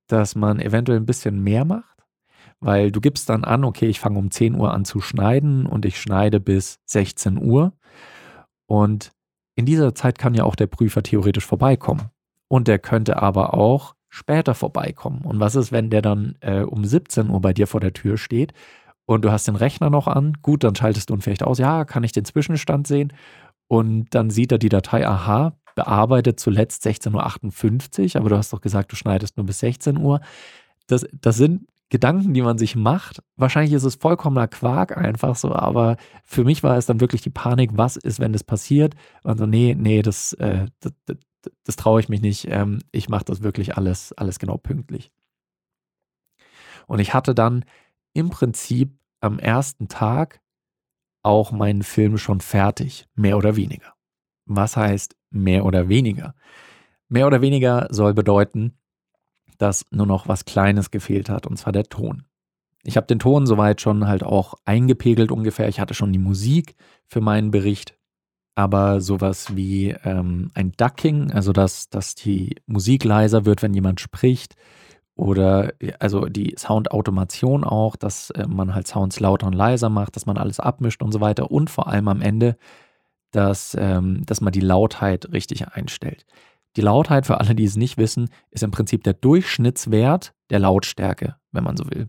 dass 0.06 0.34
man 0.34 0.60
eventuell 0.60 0.98
ein 0.98 1.06
bisschen 1.06 1.42
mehr 1.42 1.64
macht 1.64 1.94
weil 2.64 2.90
du 2.90 3.00
gibst 3.00 3.28
dann 3.28 3.44
an, 3.44 3.62
okay, 3.62 3.86
ich 3.86 4.00
fange 4.00 4.18
um 4.18 4.30
10 4.30 4.54
Uhr 4.54 4.72
an 4.72 4.86
zu 4.86 5.00
schneiden 5.00 5.66
und 5.66 5.84
ich 5.84 6.00
schneide 6.00 6.40
bis 6.40 6.80
16 6.86 7.38
Uhr. 7.38 7.74
Und 8.66 9.12
in 9.54 9.66
dieser 9.66 9.94
Zeit 9.94 10.18
kann 10.18 10.34
ja 10.34 10.44
auch 10.44 10.56
der 10.56 10.66
Prüfer 10.66 11.02
theoretisch 11.02 11.44
vorbeikommen. 11.44 12.10
Und 12.48 12.66
der 12.66 12.78
könnte 12.78 13.20
aber 13.20 13.52
auch 13.52 13.94
später 14.08 14.54
vorbeikommen. 14.54 15.22
Und 15.22 15.40
was 15.40 15.56
ist, 15.56 15.72
wenn 15.72 15.90
der 15.90 16.00
dann 16.00 16.36
äh, 16.40 16.62
um 16.62 16.84
17 16.84 17.28
Uhr 17.28 17.40
bei 17.40 17.52
dir 17.52 17.66
vor 17.66 17.80
der 17.80 17.92
Tür 17.92 18.16
steht 18.16 18.54
und 19.06 19.24
du 19.24 19.32
hast 19.32 19.48
den 19.48 19.56
Rechner 19.56 19.90
noch 19.90 20.06
an? 20.06 20.34
Gut, 20.42 20.64
dann 20.64 20.74
schaltest 20.74 21.10
du 21.10 21.14
ihn 21.14 21.20
vielleicht 21.20 21.42
aus. 21.42 21.58
Ja, 21.58 21.84
kann 21.84 22.04
ich 22.04 22.12
den 22.12 22.24
Zwischenstand 22.24 22.86
sehen? 22.86 23.12
Und 23.68 24.14
dann 24.14 24.30
sieht 24.30 24.52
er 24.52 24.58
die 24.58 24.68
Datei, 24.68 25.06
aha, 25.06 25.52
bearbeitet 25.74 26.38
zuletzt 26.38 26.86
16.58 26.86 28.14
Uhr, 28.14 28.20
aber 28.20 28.30
du 28.30 28.36
hast 28.36 28.52
doch 28.52 28.60
gesagt, 28.60 28.92
du 28.92 28.96
schneidest 28.96 29.36
nur 29.36 29.46
bis 29.46 29.58
16 29.60 29.98
Uhr. 29.98 30.20
Das, 30.86 31.06
das 31.12 31.36
sind 31.36 31.66
Gedanken, 31.90 32.34
die 32.34 32.42
man 32.42 32.58
sich 32.58 32.76
macht. 32.76 33.22
Wahrscheinlich 33.36 33.72
ist 33.72 33.84
es 33.84 33.96
vollkommener 33.96 34.48
Quark 34.48 34.96
einfach 34.96 35.36
so, 35.36 35.54
aber 35.54 35.96
für 36.24 36.44
mich 36.44 36.62
war 36.62 36.76
es 36.76 36.86
dann 36.86 37.00
wirklich 37.00 37.22
die 37.22 37.30
Panik, 37.30 37.70
was 37.74 37.96
ist, 37.96 38.20
wenn 38.20 38.32
das 38.32 38.44
passiert? 38.44 38.94
Und 39.22 39.38
so, 39.38 39.46
nee, 39.46 39.76
nee, 39.78 40.02
das, 40.02 40.32
äh, 40.34 40.66
das, 40.80 40.92
das, 41.06 41.16
das 41.64 41.76
traue 41.76 42.00
ich 42.00 42.08
mich 42.08 42.20
nicht. 42.20 42.46
Ähm, 42.48 42.80
ich 42.90 43.08
mache 43.08 43.24
das 43.26 43.42
wirklich 43.42 43.76
alles, 43.76 44.12
alles 44.12 44.38
genau 44.38 44.56
pünktlich. 44.56 45.12
Und 46.86 46.98
ich 46.98 47.14
hatte 47.14 47.34
dann 47.34 47.64
im 48.14 48.30
Prinzip 48.30 48.96
am 49.20 49.38
ersten 49.38 49.88
Tag 49.88 50.40
auch 51.22 51.52
meinen 51.52 51.82
Film 51.82 52.16
schon 52.16 52.40
fertig, 52.40 53.06
mehr 53.14 53.36
oder 53.36 53.56
weniger. 53.56 53.94
Was 54.46 54.76
heißt 54.76 55.16
mehr 55.30 55.64
oder 55.64 55.88
weniger? 55.88 56.34
Mehr 57.08 57.26
oder 57.26 57.40
weniger 57.40 57.88
soll 57.90 58.14
bedeuten, 58.14 58.78
dass 59.58 59.86
nur 59.90 60.06
noch 60.06 60.28
was 60.28 60.44
Kleines 60.44 60.90
gefehlt 60.90 61.28
hat, 61.28 61.46
und 61.46 61.56
zwar 61.56 61.72
der 61.72 61.84
Ton. 61.84 62.24
Ich 62.82 62.96
habe 62.96 63.06
den 63.06 63.18
Ton 63.18 63.46
soweit 63.46 63.80
schon 63.80 64.06
halt 64.06 64.22
auch 64.22 64.54
eingepegelt 64.64 65.32
ungefähr. 65.32 65.68
Ich 65.68 65.80
hatte 65.80 65.94
schon 65.94 66.12
die 66.12 66.18
Musik 66.18 66.76
für 67.06 67.22
meinen 67.22 67.50
Bericht, 67.50 67.96
aber 68.54 69.00
sowas 69.00 69.56
wie 69.56 69.90
ähm, 70.04 70.50
ein 70.54 70.72
Ducking, 70.72 71.32
also 71.32 71.52
dass, 71.52 71.88
dass 71.88 72.14
die 72.14 72.56
Musik 72.66 73.04
leiser 73.04 73.46
wird, 73.46 73.62
wenn 73.62 73.72
jemand 73.72 74.00
spricht, 74.00 74.54
oder 75.16 75.72
also 76.00 76.26
die 76.26 76.54
Soundautomation 76.58 77.64
auch, 77.64 77.96
dass 77.96 78.30
äh, 78.30 78.46
man 78.46 78.74
halt 78.74 78.86
Sounds 78.86 79.20
lauter 79.20 79.46
und 79.46 79.52
leiser 79.52 79.88
macht, 79.88 80.16
dass 80.16 80.26
man 80.26 80.38
alles 80.38 80.60
abmischt 80.60 81.02
und 81.02 81.12
so 81.12 81.20
weiter 81.20 81.50
und 81.50 81.70
vor 81.70 81.86
allem 81.88 82.08
am 82.08 82.20
Ende, 82.20 82.56
dass, 83.30 83.76
ähm, 83.78 84.24
dass 84.26 84.40
man 84.40 84.52
die 84.52 84.60
Lautheit 84.60 85.32
richtig 85.32 85.68
einstellt. 85.68 86.24
Die 86.76 86.80
Lautheit, 86.80 87.26
für 87.26 87.38
alle, 87.38 87.54
die 87.54 87.64
es 87.64 87.76
nicht 87.76 87.98
wissen, 87.98 88.28
ist 88.50 88.64
im 88.64 88.72
Prinzip 88.72 89.04
der 89.04 89.14
Durchschnittswert 89.14 90.34
der 90.50 90.58
Lautstärke, 90.58 91.36
wenn 91.52 91.64
man 91.64 91.76
so 91.76 91.84
will. 91.90 92.08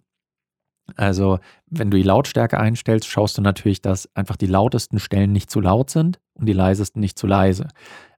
Also, 0.96 1.39
wenn 1.68 1.89
du 1.89 1.98
die 1.98 2.04
Lautstärke 2.04 2.60
einstellst, 2.60 3.08
schaust 3.08 3.38
du 3.38 3.41
natürlich, 3.41 3.82
dass 3.82 4.10
einfach 4.15 4.36
die 4.36 4.48
lautesten 4.48 5.00
Stellen 5.00 5.32
nicht 5.32 5.50
zu 5.50 5.60
laut 5.60 5.89
sind 5.89 6.20
und 6.34 6.46
die 6.48 6.54
leisesten 6.54 7.00
nicht 7.00 7.18
zu 7.18 7.28
leise. 7.28 7.68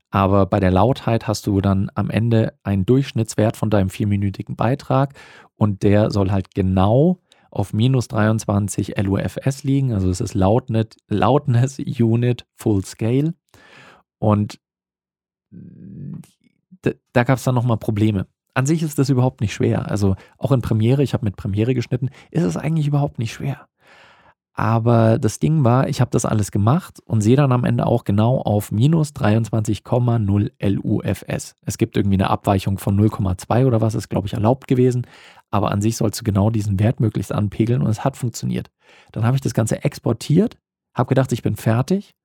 Aber 0.09 0.45
bei 0.45 0.59
der 0.59 0.71
Lautheit 0.71 1.27
hast 1.27 1.47
du 1.47 1.59
dann 1.61 1.91
am 1.95 2.09
Ende 2.09 2.53
einen 2.63 2.85
Durchschnittswert 2.85 3.57
von 3.57 3.69
deinem 3.69 3.89
vierminütigen 3.89 4.55
Beitrag 4.55 5.13
und 5.55 5.83
der 5.83 6.11
soll 6.11 6.31
halt 6.31 6.53
genau 6.55 7.19
auf 7.51 7.73
minus 7.73 8.07
23 8.07 8.97
LUFS 8.97 9.63
liegen. 9.63 9.93
Also 9.93 10.09
es 10.09 10.21
ist 10.21 10.33
Loudness, 10.33 10.87
Loudness 11.07 11.79
Unit 11.79 12.45
Full 12.55 12.85
Scale. 12.85 13.33
Und 14.19 14.59
da 15.51 17.23
gab 17.23 17.37
es 17.37 17.43
dann 17.43 17.55
nochmal 17.55 17.77
Probleme. 17.77 18.27
An 18.53 18.65
sich 18.65 18.81
ist 18.83 18.97
das 18.97 19.09
überhaupt 19.09 19.41
nicht 19.41 19.53
schwer. 19.53 19.89
Also 19.89 20.15
auch 20.37 20.51
in 20.51 20.61
Premiere, 20.61 21.03
ich 21.03 21.13
habe 21.13 21.25
mit 21.25 21.35
Premiere 21.35 21.73
geschnitten, 21.73 22.09
ist 22.31 22.43
es 22.43 22.57
eigentlich 22.57 22.87
überhaupt 22.87 23.19
nicht 23.19 23.33
schwer. 23.33 23.67
Aber 24.59 25.19
das 25.19 25.37
Ding 25.37 25.63
war, 25.63 25.87
ich 25.87 26.01
habe 26.01 26.09
das 26.09 26.25
alles 26.25 26.49
gemacht 26.49 26.99
und 27.05 27.21
sehe 27.21 27.35
dann 27.35 27.51
am 27.51 27.63
Ende 27.63 27.85
auch 27.85 28.03
genau 28.05 28.41
auf 28.41 28.71
minus 28.71 29.11
23,0 29.11 30.51
LUFS. 30.59 31.55
Es 31.63 31.77
gibt 31.77 31.95
irgendwie 31.95 32.15
eine 32.15 32.31
Abweichung 32.31 32.79
von 32.79 32.99
0,2 32.99 33.67
oder 33.67 33.81
was 33.81 33.93
ist, 33.93 34.09
glaube 34.09 34.25
ich, 34.25 34.33
erlaubt 34.33 34.67
gewesen. 34.67 35.05
Aber 35.51 35.71
an 35.71 35.79
sich 35.83 35.95
sollst 35.95 36.19
du 36.19 36.23
genau 36.23 36.49
diesen 36.49 36.79
Wert 36.79 36.99
möglichst 36.99 37.31
anpegeln 37.31 37.83
und 37.83 37.89
es 37.89 38.03
hat 38.03 38.17
funktioniert. 38.17 38.71
Dann 39.11 39.25
habe 39.25 39.35
ich 39.35 39.41
das 39.41 39.53
Ganze 39.53 39.83
exportiert, 39.83 40.57
habe 40.95 41.09
gedacht, 41.09 41.31
ich 41.33 41.43
bin 41.43 41.55
fertig 41.55 42.15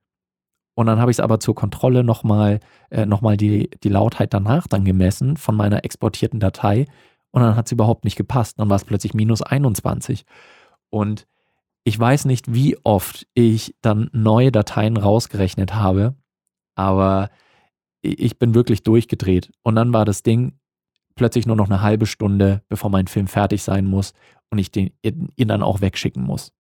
und 0.75 0.87
dann 0.87 1.01
habe 1.01 1.11
ich 1.11 1.17
es 1.17 1.21
aber 1.21 1.39
zur 1.39 1.55
Kontrolle 1.55 2.03
nochmal 2.03 2.61
äh, 2.89 3.05
noch 3.05 3.21
die, 3.37 3.69
die 3.83 3.89
Lautheit 3.91 4.33
danach 4.33 4.67
dann 4.69 4.87
gemessen 4.87 5.37
von 5.37 5.55
meiner 5.55 5.85
exportierten 5.85 6.41
Datei. 6.41 6.87
Und 7.31 7.43
dann 7.43 7.57
hat 7.57 7.67
es 7.67 7.73
überhaupt 7.73 8.05
nicht 8.05 8.17
gepasst. 8.17 8.59
Dann 8.59 8.71
war 8.71 8.77
es 8.77 8.87
plötzlich 8.87 9.13
minus 9.13 9.43
21. 9.43 10.25
Und 10.89 11.27
ich 11.85 11.99
weiß 11.99 12.27
nicht, 12.27 12.53
wie 12.53 12.77
oft 12.85 13.27
ich 13.35 13.75
dann 13.83 14.09
neue 14.13 14.53
Dateien 14.53 14.97
rausgerechnet 14.97 15.75
habe, 15.75 16.15
aber 16.75 17.31
ich 18.03 18.39
bin 18.39 18.55
wirklich 18.55 18.83
durchgedreht. 18.83 19.51
Und 19.63 19.77
dann 19.77 19.93
war 19.93 20.05
das 20.05 20.23
Ding 20.23 20.59
plötzlich 21.15 21.47
nur 21.47 21.57
noch 21.57 21.69
eine 21.69 21.83
halbe 21.83 22.07
Stunde, 22.07 22.63
bevor 22.69 22.91
mein 22.91 23.07
Film 23.07 23.27
fertig 23.27 23.63
sein 23.63 23.87
muss 23.87 24.13
und 24.51 24.59
ich 24.59 24.71
den, 24.71 24.93
ihn 25.03 25.49
dann 25.49 25.63
auch 25.63 25.81
wegschicken 25.81 26.23
muss. 26.23 26.53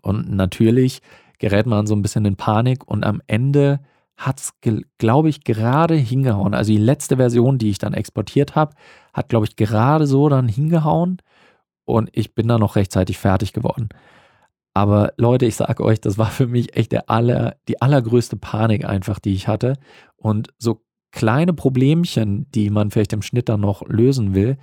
Und 0.00 0.30
natürlich 0.30 1.02
gerät 1.38 1.66
man 1.66 1.86
so 1.86 1.94
ein 1.94 2.02
bisschen 2.02 2.24
in 2.24 2.36
Panik 2.36 2.86
und 2.86 3.04
am 3.04 3.20
Ende 3.26 3.80
hat 4.16 4.40
es, 4.40 4.52
glaube 4.98 5.28
ich, 5.28 5.44
gerade 5.44 5.94
hingehauen. 5.94 6.54
Also 6.54 6.72
die 6.72 6.78
letzte 6.78 7.16
Version, 7.16 7.58
die 7.58 7.70
ich 7.70 7.78
dann 7.78 7.94
exportiert 7.94 8.54
habe, 8.54 8.74
hat, 9.12 9.28
glaube 9.28 9.46
ich, 9.46 9.56
gerade 9.56 10.06
so 10.06 10.28
dann 10.28 10.48
hingehauen 10.48 11.18
und 11.84 12.10
ich 12.12 12.34
bin 12.34 12.48
dann 12.48 12.60
noch 12.60 12.76
rechtzeitig 12.76 13.18
fertig 13.18 13.52
geworden. 13.52 13.88
Aber 14.74 15.12
Leute, 15.16 15.46
ich 15.46 15.54
sage 15.54 15.84
euch, 15.84 16.00
das 16.00 16.18
war 16.18 16.26
für 16.26 16.48
mich 16.48 16.76
echt 16.76 16.92
der 16.92 17.08
aller, 17.08 17.56
die 17.68 17.80
allergrößte 17.80 18.36
Panik 18.36 18.84
einfach, 18.84 19.20
die 19.20 19.34
ich 19.34 19.46
hatte. 19.46 19.74
Und 20.16 20.48
so 20.58 20.82
kleine 21.12 21.52
Problemchen, 21.52 22.50
die 22.50 22.70
man 22.70 22.90
vielleicht 22.90 23.12
im 23.12 23.22
Schnitt 23.22 23.48
dann 23.48 23.60
noch 23.60 23.86
lösen 23.86 24.34
will, 24.34 24.58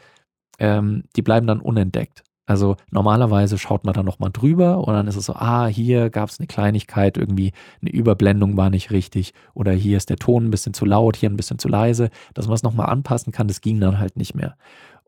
ähm, 0.59 1.03
die 1.15 1.21
bleiben 1.21 1.47
dann 1.47 1.61
unentdeckt. 1.61 2.23
Also 2.45 2.75
normalerweise 2.89 3.57
schaut 3.57 3.85
man 3.85 3.93
da 3.93 4.03
nochmal 4.03 4.31
drüber 4.33 4.79
und 4.79 4.93
dann 4.93 5.07
ist 5.07 5.15
es 5.15 5.27
so, 5.27 5.33
ah, 5.35 5.67
hier 5.67 6.09
gab 6.09 6.27
es 6.27 6.39
eine 6.39 6.47
Kleinigkeit, 6.47 7.15
irgendwie 7.15 7.53
eine 7.81 7.91
Überblendung 7.91 8.57
war 8.57 8.69
nicht 8.69 8.91
richtig 8.91 9.33
oder 9.53 9.71
hier 9.71 9.95
ist 9.95 10.09
der 10.09 10.17
Ton 10.17 10.45
ein 10.47 10.51
bisschen 10.51 10.73
zu 10.73 10.83
laut, 10.83 11.15
hier 11.15 11.29
ein 11.29 11.37
bisschen 11.37 11.59
zu 11.59 11.69
leise, 11.69 12.09
dass 12.33 12.47
man 12.47 12.55
es 12.55 12.63
nochmal 12.63 12.89
anpassen 12.89 13.31
kann, 13.31 13.47
das 13.47 13.61
ging 13.61 13.79
dann 13.79 13.99
halt 13.99 14.17
nicht 14.17 14.35
mehr. 14.35 14.57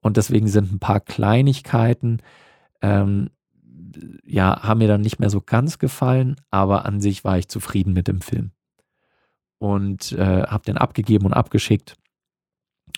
Und 0.03 0.17
deswegen 0.17 0.47
sind 0.47 0.71
ein 0.71 0.79
paar 0.79 0.99
Kleinigkeiten, 0.99 2.21
ähm, 2.81 3.31
ja, 4.25 4.61
haben 4.63 4.79
mir 4.79 4.87
dann 4.87 5.01
nicht 5.01 5.19
mehr 5.19 5.29
so 5.31 5.41
ganz 5.41 5.79
gefallen, 5.79 6.35
aber 6.51 6.85
an 6.85 7.01
sich 7.01 7.23
war 7.23 7.37
ich 7.39 7.47
zufrieden 7.47 7.93
mit 7.93 8.07
dem 8.07 8.21
Film. 8.21 8.51
und 9.59 10.11
äh, 10.13 10.43
habe 10.43 10.65
den 10.65 10.77
abgegeben 10.77 11.25
und 11.25 11.33
abgeschickt. 11.33 11.95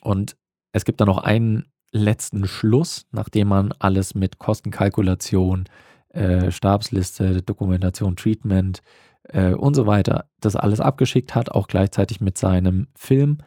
Und 0.01 0.35
es 0.71 0.83
gibt 0.85 0.99
dann 0.99 1.07
noch 1.07 1.19
einen 1.19 1.65
letzten 1.91 2.47
Schluss, 2.47 3.05
nachdem 3.11 3.49
man 3.49 3.71
alles 3.79 4.15
mit 4.15 4.39
Kostenkalkulation, 4.39 5.65
äh, 6.09 6.51
Stabsliste, 6.51 7.43
Dokumentation, 7.43 8.15
Treatment 8.15 8.81
äh, 9.25 9.53
und 9.53 9.75
so 9.75 9.85
weiter, 9.85 10.25
das 10.41 10.55
alles 10.55 10.79
abgeschickt 10.79 11.35
hat, 11.35 11.51
auch 11.51 11.67
gleichzeitig 11.67 12.19
mit 12.19 12.37
seinem 12.37 12.87
Film, 12.95 13.37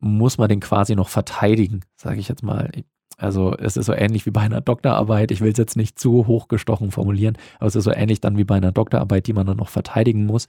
muss 0.00 0.38
man 0.38 0.48
den 0.48 0.60
quasi 0.60 0.96
noch 0.96 1.08
verteidigen, 1.08 1.80
sage 1.96 2.18
ich 2.18 2.28
jetzt 2.28 2.42
mal. 2.42 2.70
Also 3.16 3.54
es 3.56 3.76
ist 3.76 3.86
so 3.86 3.92
ähnlich 3.92 4.24
wie 4.24 4.30
bei 4.30 4.40
einer 4.40 4.62
Doktorarbeit. 4.62 5.30
Ich 5.30 5.42
will 5.42 5.52
es 5.52 5.58
jetzt 5.58 5.76
nicht 5.76 5.98
zu 5.98 6.26
hochgestochen 6.26 6.90
formulieren, 6.90 7.36
aber 7.58 7.66
es 7.66 7.76
ist 7.76 7.84
so 7.84 7.92
ähnlich 7.92 8.20
dann 8.20 8.38
wie 8.38 8.44
bei 8.44 8.56
einer 8.56 8.72
Doktorarbeit, 8.72 9.26
die 9.26 9.34
man 9.34 9.46
dann 9.46 9.58
noch 9.58 9.68
verteidigen 9.68 10.24
muss, 10.24 10.48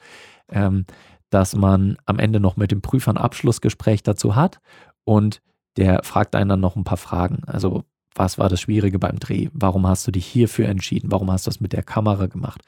ähm, 0.50 0.86
dass 1.30 1.56
man 1.56 1.98
am 2.06 2.18
Ende 2.18 2.40
noch 2.40 2.56
mit 2.56 2.72
dem 2.72 2.82
Prüfer 2.82 3.12
ein 3.12 3.18
Abschlussgespräch 3.18 4.04
dazu 4.04 4.36
hat 4.36 4.62
und 5.04 5.42
der 5.78 6.02
fragt 6.04 6.36
einen 6.36 6.50
dann 6.50 6.60
noch 6.62 6.76
ein 6.76 6.84
paar 6.84 6.98
Fragen. 6.98 7.44
Also 7.46 7.84
was 8.16 8.38
war 8.38 8.50
das 8.50 8.60
Schwierige 8.60 9.00
beim 9.00 9.20
Dreh? 9.20 9.50
Warum 9.54 9.88
hast 9.88 10.06
du 10.08 10.12
dich 10.12 10.26
hierfür 10.26 10.68
entschieden? 10.68 11.12
Warum 11.12 11.32
hast 11.32 11.48
du 11.48 11.50
es 11.50 11.62
mit 11.62 11.74
der 11.74 11.84
Kamera 11.84 12.28
gemacht? 12.28 12.62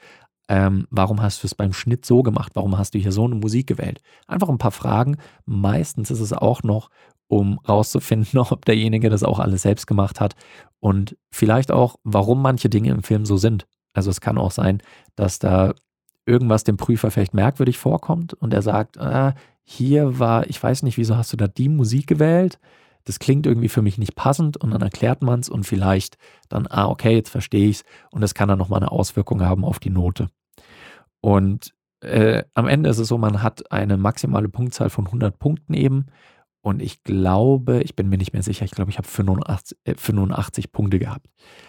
Ähm, 0.48 0.86
warum 0.90 1.22
hast 1.22 1.42
du 1.42 1.46
es 1.46 1.54
beim 1.54 1.72
Schnitt 1.72 2.04
so 2.04 2.22
gemacht? 2.22 2.52
Warum 2.54 2.76
hast 2.76 2.94
du 2.94 2.98
hier 2.98 3.12
so 3.12 3.24
eine 3.24 3.34
Musik 3.34 3.66
gewählt? 3.66 4.00
Einfach 4.26 4.48
ein 4.48 4.58
paar 4.58 4.72
Fragen. 4.72 5.16
Meistens 5.46 6.10
ist 6.10 6.20
es 6.20 6.32
auch 6.32 6.62
noch, 6.62 6.90
um 7.28 7.58
rauszufinden, 7.68 8.38
ob 8.50 8.64
derjenige 8.64 9.10
das 9.10 9.22
auch 9.22 9.38
alles 9.38 9.62
selbst 9.62 9.86
gemacht 9.86 10.20
hat 10.20 10.34
und 10.80 11.16
vielleicht 11.30 11.72
auch, 11.72 11.96
warum 12.04 12.42
manche 12.42 12.68
Dinge 12.68 12.90
im 12.90 13.02
Film 13.02 13.24
so 13.24 13.36
sind. 13.36 13.66
Also 13.94 14.10
es 14.10 14.20
kann 14.20 14.38
auch 14.38 14.50
sein, 14.50 14.82
dass 15.16 15.38
da 15.38 15.74
irgendwas 16.26 16.64
dem 16.64 16.76
Prüfer 16.76 17.10
vielleicht 17.10 17.34
merkwürdig 17.34 17.78
vorkommt 17.78 18.34
und 18.34 18.52
er 18.52 18.62
sagt, 18.62 18.98
ah, 18.98 19.34
hier 19.62 20.18
war, 20.18 20.46
ich 20.48 20.62
weiß 20.62 20.82
nicht, 20.82 20.98
wieso 20.98 21.16
hast 21.16 21.32
du 21.32 21.36
da 21.36 21.48
die 21.48 21.68
Musik 21.68 22.06
gewählt? 22.06 22.58
Das 23.04 23.18
klingt 23.18 23.46
irgendwie 23.46 23.68
für 23.68 23.82
mich 23.82 23.98
nicht 23.98 24.16
passend 24.16 24.56
und 24.56 24.70
dann 24.70 24.82
erklärt 24.82 25.22
man 25.22 25.40
es 25.40 25.48
und 25.48 25.64
vielleicht 25.64 26.16
dann, 26.48 26.66
ah, 26.68 26.86
okay, 26.86 27.14
jetzt 27.14 27.30
verstehe 27.30 27.68
ich 27.68 27.76
es 27.76 27.84
und 28.10 28.20
das 28.20 28.34
kann 28.34 28.48
dann 28.48 28.58
nochmal 28.58 28.80
eine 28.80 28.92
Auswirkung 28.92 29.42
haben 29.42 29.64
auf 29.64 29.78
die 29.78 29.90
Note. 29.90 30.28
Und 31.20 31.74
äh, 32.00 32.44
am 32.54 32.68
Ende 32.68 32.90
ist 32.90 32.98
es 32.98 33.08
so, 33.08 33.18
man 33.18 33.42
hat 33.42 33.70
eine 33.72 33.96
maximale 33.96 34.48
Punktzahl 34.48 34.90
von 34.90 35.06
100 35.06 35.38
Punkten 35.38 35.74
eben 35.74 36.06
und 36.64 36.80
ich 36.80 37.02
glaube, 37.02 37.82
ich 37.82 37.94
bin 37.94 38.08
mir 38.08 38.16
nicht 38.16 38.32
mehr 38.32 38.42
sicher, 38.42 38.64
ich 38.64 38.70
glaube, 38.70 38.90
ich 38.90 38.96
habe 38.96 39.06
85, 39.06 39.76
äh, 39.84 39.94
85 39.98 40.72
Punkte 40.72 40.98
gehabt. 40.98 41.26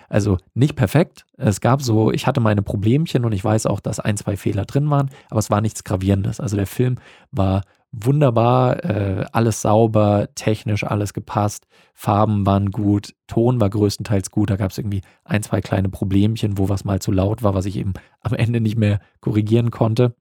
Also 0.07 0.37
nicht 0.53 0.77
perfekt. 0.77 1.25
Es 1.35 1.59
gab 1.59 1.81
so, 1.81 2.13
ich 2.13 2.27
hatte 2.27 2.39
meine 2.39 2.61
Problemchen 2.61 3.25
und 3.25 3.33
ich 3.33 3.43
weiß 3.43 3.65
auch, 3.65 3.81
dass 3.81 3.99
ein, 3.99 4.15
zwei 4.15 4.37
Fehler 4.37 4.63
drin 4.63 4.89
waren, 4.89 5.09
aber 5.29 5.39
es 5.39 5.49
war 5.49 5.59
nichts 5.59 5.83
Gravierendes. 5.83 6.39
Also 6.39 6.55
der 6.55 6.65
Film 6.65 6.95
war 7.29 7.63
wunderbar, 8.03 8.83
äh, 8.83 9.25
alles 9.31 9.61
sauber, 9.61 10.27
technisch 10.35 10.83
alles 10.83 11.13
gepasst, 11.13 11.67
Farben 11.93 12.45
waren 12.45 12.71
gut, 12.71 13.15
Ton 13.27 13.61
war 13.61 13.69
größtenteils 13.69 14.31
gut. 14.31 14.49
Da 14.49 14.57
gab 14.57 14.71
es 14.71 14.77
irgendwie 14.77 15.01
ein, 15.23 15.43
zwei 15.43 15.61
kleine 15.61 15.89
Problemchen, 15.89 16.57
wo 16.57 16.67
was 16.67 16.83
mal 16.83 17.01
zu 17.01 17.11
laut 17.11 17.41
war, 17.41 17.53
was 17.53 17.65
ich 17.65 17.77
eben 17.77 17.93
am 18.19 18.33
Ende 18.33 18.59
nicht 18.59 18.77
mehr 18.77 18.99
korrigieren 19.21 19.71
konnte. 19.71 20.15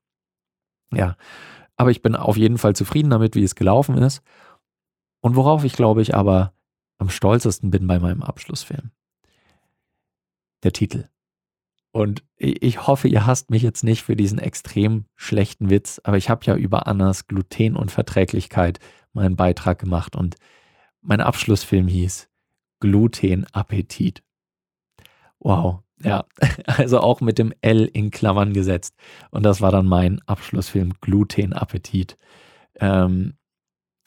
Ja, 0.93 1.17
aber 1.77 1.91
ich 1.91 2.03
bin 2.03 2.15
auf 2.15 2.37
jeden 2.37 2.59
Fall 2.59 2.77
zufrieden 2.77 3.11
damit, 3.11 3.35
wie 3.35 3.43
es 3.43 3.57
gelaufen 3.57 3.99
ist. 3.99 4.23
Und 5.21 5.37
worauf 5.37 5.65
ich 5.65 5.73
glaube 5.73 6.03
ich 6.03 6.15
aber 6.15 6.53
am 6.99 7.09
stolzesten 7.09 7.71
bin 7.71 7.87
bei 7.87 7.99
meinem 7.99 8.23
Abschlussfilm. 8.23 8.93
Der 10.63 10.73
Titel. 10.73 11.09
Und 11.95 12.25
ich 12.37 12.89
hoffe, 12.89 13.07
ihr 13.07 13.25
hasst 13.25 13.51
mich 13.51 13.63
jetzt 13.63 13.85
nicht 13.85 14.03
für 14.03 14.17
diesen 14.17 14.41
extrem 14.41 15.05
schlechten 15.15 15.71
Witz, 15.71 16.01
aber 16.03 16.17
ich 16.17 16.29
habe 16.29 16.45
ja 16.45 16.57
über 16.57 16.89
Annas 16.89 17.29
Glutenunverträglichkeit 17.29 18.81
meinen 19.13 19.37
Beitrag 19.37 19.79
gemacht 19.79 20.17
und 20.17 20.35
mein 21.03 21.21
Abschlussfilm 21.21 21.87
hieß 21.87 22.29
Glutenappetit. 22.81 24.25
Wow, 25.39 25.85
ja, 26.03 26.25
also 26.67 26.99
auch 26.99 27.21
mit 27.21 27.39
dem 27.39 27.55
L 27.61 27.85
in 27.85 28.11
Klammern 28.11 28.55
gesetzt. 28.55 28.97
Und 29.31 29.45
das 29.45 29.61
war 29.61 29.71
dann 29.71 29.87
mein 29.87 30.21
Abschlussfilm 30.27 30.95
Glutenappetit. 31.01 32.19
Ähm, 32.81 33.35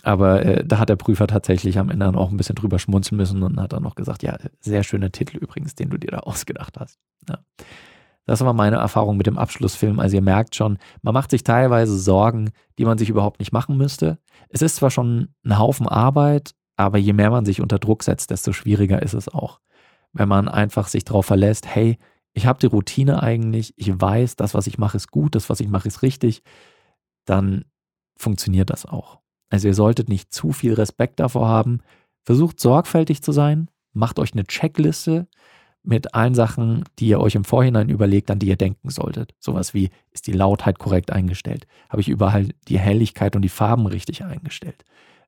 aber 0.03 0.45
äh, 0.45 0.65
da 0.65 0.79
hat 0.79 0.89
der 0.89 0.95
Prüfer 0.95 1.27
tatsächlich 1.27 1.79
am 1.79 1.89
Ende 1.89 2.05
dann 2.05 2.15
auch 2.15 2.31
ein 2.31 2.37
bisschen 2.37 2.55
drüber 2.55 2.79
schmunzeln 2.79 3.17
müssen 3.17 3.43
und 3.43 3.59
hat 3.59 3.73
dann 3.73 3.83
noch 3.83 3.95
gesagt, 3.95 4.23
ja, 4.23 4.37
sehr 4.59 4.83
schöner 4.83 5.11
Titel 5.11 5.37
übrigens, 5.37 5.75
den 5.75 5.89
du 5.89 5.97
dir 5.97 6.11
da 6.11 6.19
ausgedacht 6.19 6.79
hast. 6.79 6.99
Ja. 7.27 7.39
Das 8.25 8.41
war 8.41 8.53
meine 8.53 8.75
Erfahrung 8.75 9.15
mit 9.15 9.25
dem 9.25 9.37
Abschlussfilm. 9.37 9.99
Also 9.99 10.17
ihr 10.17 10.21
merkt 10.21 10.55
schon, 10.55 10.77
man 11.01 11.13
macht 11.13 11.31
sich 11.31 11.43
teilweise 11.43 11.97
Sorgen, 11.97 12.51
die 12.77 12.83
man 12.83 12.97
sich 12.97 13.09
überhaupt 13.09 13.39
nicht 13.39 13.53
machen 13.53 13.77
müsste. 13.77 14.19
Es 14.49 14.61
ist 14.61 14.75
zwar 14.75 14.91
schon 14.91 15.29
ein 15.45 15.57
Haufen 15.57 15.87
Arbeit, 15.87 16.53
aber 16.75 16.97
je 16.97 17.13
mehr 17.13 17.31
man 17.31 17.45
sich 17.45 17.61
unter 17.61 17.79
Druck 17.79 18.03
setzt, 18.03 18.29
desto 18.29 18.51
schwieriger 18.51 19.01
ist 19.01 19.13
es 19.13 19.29
auch. 19.29 19.61
Wenn 20.11 20.27
man 20.27 20.49
einfach 20.49 20.89
sich 20.89 21.05
darauf 21.05 21.25
verlässt, 21.25 21.67
hey, 21.67 21.97
ich 22.33 22.45
habe 22.45 22.59
die 22.59 22.67
Routine 22.67 23.23
eigentlich, 23.23 23.73
ich 23.77 23.99
weiß, 23.99 24.35
das, 24.35 24.53
was 24.53 24.67
ich 24.67 24.77
mache, 24.77 24.97
ist 24.97 25.09
gut, 25.09 25.33
das, 25.33 25.49
was 25.49 25.61
ich 25.61 25.69
mache, 25.69 25.87
ist 25.87 26.01
richtig, 26.01 26.43
dann 27.25 27.65
funktioniert 28.17 28.69
das 28.69 28.85
auch. 28.85 29.19
Also 29.49 29.67
ihr 29.67 29.73
solltet 29.73 30.09
nicht 30.09 30.33
zu 30.33 30.51
viel 30.51 30.73
Respekt 30.73 31.19
davor 31.19 31.47
haben. 31.47 31.79
Versucht 32.23 32.59
sorgfältig 32.59 33.21
zu 33.21 33.31
sein, 33.31 33.69
macht 33.93 34.19
euch 34.19 34.33
eine 34.33 34.45
Checkliste 34.45 35.27
mit 35.83 36.13
allen 36.13 36.35
Sachen, 36.35 36.83
die 36.99 37.07
ihr 37.07 37.19
euch 37.21 37.35
im 37.35 37.45
Vorhinein 37.45 37.87
überlegt, 37.87 38.29
an 38.29 38.39
die 38.39 38.47
ihr 38.47 38.57
denken 38.57 38.89
solltet. 38.89 39.33
Sowas 39.39 39.73
wie, 39.73 39.89
ist 40.11 40.27
die 40.27 40.33
Lautheit 40.33 40.79
korrekt 40.79 41.11
eingestellt? 41.11 41.65
Habe 41.89 42.01
ich 42.01 42.09
überall 42.09 42.49
die 42.67 42.77
Helligkeit 42.77 43.35
und 43.37 43.41
die 43.41 43.49
Farben 43.49 43.85
richtig 43.85 44.23
eingestellt? 44.23 44.83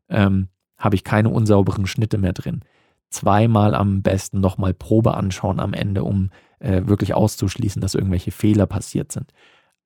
Ähm, 0.09 0.49
Habe 0.77 0.95
ich 0.95 1.05
keine 1.05 1.29
unsauberen 1.29 1.87
Schnitte 1.87 2.17
mehr 2.17 2.33
drin? 2.33 2.61
Zweimal 3.09 3.73
am 3.73 4.01
besten 4.01 4.41
nochmal 4.41 4.73
Probe 4.73 5.15
anschauen 5.15 5.61
am 5.61 5.73
Ende, 5.73 6.03
um 6.03 6.29
äh, 6.59 6.81
wirklich 6.85 7.13
auszuschließen, 7.13 7.81
dass 7.81 7.95
irgendwelche 7.95 8.31
Fehler 8.31 8.65
passiert 8.65 9.13
sind. 9.13 9.31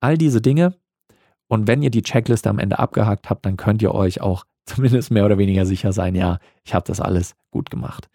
All 0.00 0.18
diese 0.18 0.42
Dinge 0.42 0.74
und 1.48 1.66
wenn 1.66 1.82
ihr 1.82 1.90
die 1.90 2.02
Checkliste 2.02 2.50
am 2.50 2.58
Ende 2.58 2.78
abgehakt 2.78 3.30
habt, 3.30 3.44
dann 3.46 3.56
könnt 3.56 3.82
ihr 3.82 3.94
euch 3.94 4.20
auch 4.20 4.44
zumindest 4.66 5.10
mehr 5.10 5.26
oder 5.26 5.38
weniger 5.38 5.66
sicher 5.66 5.92
sein, 5.92 6.14
ja, 6.14 6.38
ich 6.64 6.74
habe 6.74 6.86
das 6.86 7.00
alles 7.00 7.34
gut 7.50 7.70
gemacht. 7.70 8.08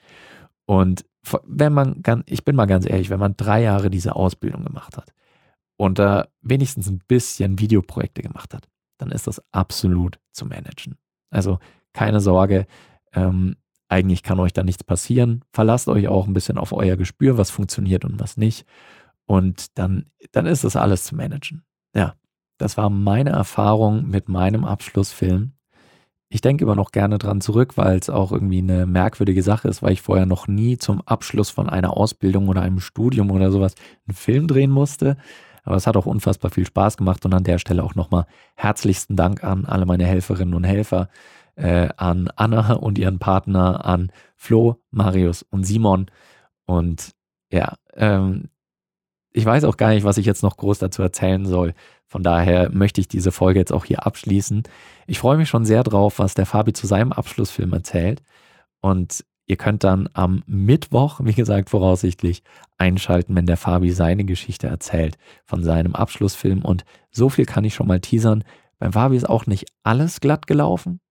Und 0.65 1.05
wenn 1.45 1.73
man, 1.73 2.01
ich 2.25 2.43
bin 2.43 2.55
mal 2.55 2.65
ganz 2.65 2.89
ehrlich, 2.89 3.09
wenn 3.09 3.19
man 3.19 3.35
drei 3.35 3.61
Jahre 3.61 3.89
diese 3.89 4.15
Ausbildung 4.15 4.63
gemacht 4.63 4.97
hat 4.97 5.13
und 5.77 5.99
da 5.99 6.27
wenigstens 6.41 6.89
ein 6.89 7.01
bisschen 7.07 7.59
Videoprojekte 7.59 8.21
gemacht 8.21 8.53
hat, 8.53 8.67
dann 8.97 9.11
ist 9.11 9.27
das 9.27 9.41
absolut 9.51 10.19
zu 10.31 10.45
managen. 10.45 10.97
Also 11.29 11.59
keine 11.93 12.19
Sorge, 12.19 12.65
ähm, 13.13 13.55
eigentlich 13.89 14.23
kann 14.23 14.39
euch 14.39 14.53
da 14.53 14.63
nichts 14.63 14.83
passieren. 14.83 15.43
Verlasst 15.51 15.87
euch 15.87 16.07
auch 16.07 16.27
ein 16.27 16.33
bisschen 16.33 16.57
auf 16.57 16.71
euer 16.73 16.95
Gespür, 16.95 17.37
was 17.37 17.49
funktioniert 17.49 18.05
und 18.05 18.19
was 18.19 18.37
nicht. 18.37 18.65
Und 19.25 19.77
dann, 19.77 20.05
dann 20.31 20.45
ist 20.45 20.63
das 20.63 20.75
alles 20.75 21.03
zu 21.03 21.15
managen. 21.15 21.63
Ja, 21.95 22.15
das 22.59 22.77
war 22.77 22.89
meine 22.89 23.31
Erfahrung 23.31 24.07
mit 24.07 24.29
meinem 24.29 24.65
Abschlussfilm. 24.65 25.53
Ich 26.27 26.41
denke 26.41 26.63
immer 26.63 26.75
noch 26.75 26.91
gerne 26.91 27.17
dran 27.17 27.41
zurück, 27.41 27.77
weil 27.77 27.97
es 27.97 28.09
auch 28.09 28.31
irgendwie 28.31 28.59
eine 28.59 28.85
merkwürdige 28.85 29.41
Sache 29.41 29.67
ist, 29.67 29.81
weil 29.81 29.93
ich 29.93 30.01
vorher 30.01 30.27
noch 30.27 30.47
nie 30.47 30.77
zum 30.77 31.01
Abschluss 31.01 31.49
von 31.49 31.69
einer 31.69 31.97
Ausbildung 31.97 32.49
oder 32.49 32.61
einem 32.61 32.79
Studium 32.79 33.31
oder 33.31 33.49
sowas 33.49 33.73
einen 34.07 34.15
Film 34.15 34.47
drehen 34.47 34.69
musste. 34.69 35.17
Aber 35.63 35.75
es 35.75 35.87
hat 35.87 35.97
auch 35.97 36.05
unfassbar 36.05 36.51
viel 36.51 36.65
Spaß 36.65 36.97
gemacht 36.97 37.25
und 37.25 37.33
an 37.33 37.43
der 37.43 37.57
Stelle 37.57 37.83
auch 37.83 37.95
nochmal 37.95 38.25
herzlichsten 38.55 39.15
Dank 39.15 39.43
an 39.43 39.65
alle 39.65 39.85
meine 39.85 40.05
Helferinnen 40.05 40.53
und 40.53 40.65
Helfer, 40.65 41.09
äh, 41.55 41.89
an 41.97 42.29
Anna 42.35 42.73
und 42.73 42.99
ihren 42.99 43.19
Partner, 43.19 43.85
an 43.85 44.11
Flo, 44.35 44.81
Marius 44.91 45.43
und 45.43 45.63
Simon. 45.63 46.07
Und 46.65 47.11
ja, 47.51 47.75
ähm, 47.95 48.49
ich 49.31 49.45
weiß 49.45 49.63
auch 49.63 49.77
gar 49.77 49.89
nicht, 49.89 50.03
was 50.03 50.17
ich 50.17 50.25
jetzt 50.25 50.43
noch 50.43 50.57
groß 50.57 50.79
dazu 50.79 51.01
erzählen 51.01 51.45
soll. 51.45 51.73
Von 52.09 52.23
daher 52.23 52.71
möchte 52.71 52.99
ich 52.99 53.07
diese 53.07 53.31
Folge 53.31 53.59
jetzt 53.59 53.71
auch 53.71 53.85
hier 53.85 54.05
abschließen. 54.05 54.63
Ich 55.05 55.19
freue 55.19 55.37
mich 55.37 55.47
schon 55.47 55.63
sehr 55.63 55.83
drauf, 55.83 56.17
was 56.17 56.33
der 56.33 56.47
Fabi 56.47 56.73
zu 56.73 56.87
seinem 56.87 57.13
Abschlussfilm 57.13 57.71
erzählt. 57.71 58.23
Und 58.81 59.23
ihr 59.45 59.57
könnt 59.57 59.83
dann 59.83 60.09
am 60.13 60.43
Mittwoch, 60.47 61.19
wie 61.23 61.33
gesagt, 61.33 61.69
voraussichtlich 61.69 62.41
einschalten, 62.79 63.35
wenn 63.35 63.45
der 63.45 63.57
Fabi 63.57 63.91
seine 63.91 64.25
Geschichte 64.25 64.67
erzählt 64.67 65.17
von 65.45 65.63
seinem 65.63 65.93
Abschlussfilm. 65.93 66.65
Und 66.65 66.83
so 67.11 67.29
viel 67.29 67.45
kann 67.45 67.63
ich 67.63 67.75
schon 67.75 67.87
mal 67.87 67.99
teasern. 67.99 68.43
Beim 68.79 68.93
Fabi 68.93 69.15
ist 69.15 69.29
auch 69.29 69.45
nicht 69.45 69.67
alles 69.83 70.19
glatt 70.19 70.47
gelaufen, 70.47 71.01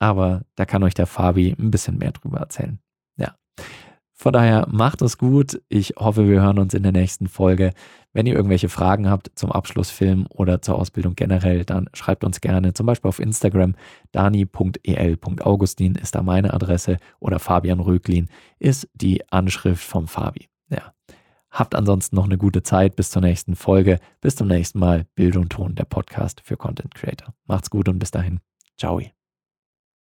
aber 0.00 0.42
da 0.56 0.64
kann 0.64 0.82
euch 0.82 0.94
der 0.94 1.06
Fabi 1.06 1.54
ein 1.56 1.70
bisschen 1.70 1.98
mehr 1.98 2.12
drüber 2.12 2.38
erzählen. 2.38 2.80
Ja. 3.16 3.36
Von 4.20 4.32
daher 4.32 4.66
macht 4.68 5.00
es 5.00 5.16
gut. 5.16 5.62
Ich 5.68 5.94
hoffe, 5.96 6.28
wir 6.28 6.42
hören 6.42 6.58
uns 6.58 6.74
in 6.74 6.82
der 6.82 6.90
nächsten 6.90 7.28
Folge. 7.28 7.72
Wenn 8.12 8.26
ihr 8.26 8.34
irgendwelche 8.34 8.68
Fragen 8.68 9.08
habt 9.08 9.30
zum 9.36 9.52
Abschlussfilm 9.52 10.26
oder 10.28 10.60
zur 10.60 10.76
Ausbildung 10.76 11.14
generell, 11.14 11.64
dann 11.64 11.88
schreibt 11.92 12.24
uns 12.24 12.40
gerne 12.40 12.74
zum 12.74 12.86
Beispiel 12.86 13.08
auf 13.08 13.20
Instagram. 13.20 13.76
dani.el.augustin 14.10 15.94
ist 15.94 16.16
da 16.16 16.22
meine 16.22 16.52
Adresse 16.52 16.96
oder 17.20 17.38
Fabian 17.38 17.78
Röglin 17.78 18.28
ist 18.58 18.88
die 18.92 19.22
Anschrift 19.30 19.84
vom 19.84 20.08
Fabi. 20.08 20.48
Ja. 20.68 20.92
Habt 21.50 21.76
ansonsten 21.76 22.16
noch 22.16 22.24
eine 22.24 22.38
gute 22.38 22.64
Zeit. 22.64 22.96
Bis 22.96 23.10
zur 23.10 23.22
nächsten 23.22 23.54
Folge. 23.54 24.00
Bis 24.20 24.34
zum 24.34 24.48
nächsten 24.48 24.80
Mal. 24.80 25.06
Bild 25.14 25.36
und 25.36 25.50
Ton, 25.50 25.76
der 25.76 25.84
Podcast 25.84 26.40
für 26.42 26.56
Content 26.56 26.94
Creator. 26.94 27.34
Macht's 27.46 27.70
gut 27.70 27.88
und 27.88 28.00
bis 28.00 28.10
dahin. 28.10 28.40
Ciao. 28.76 29.00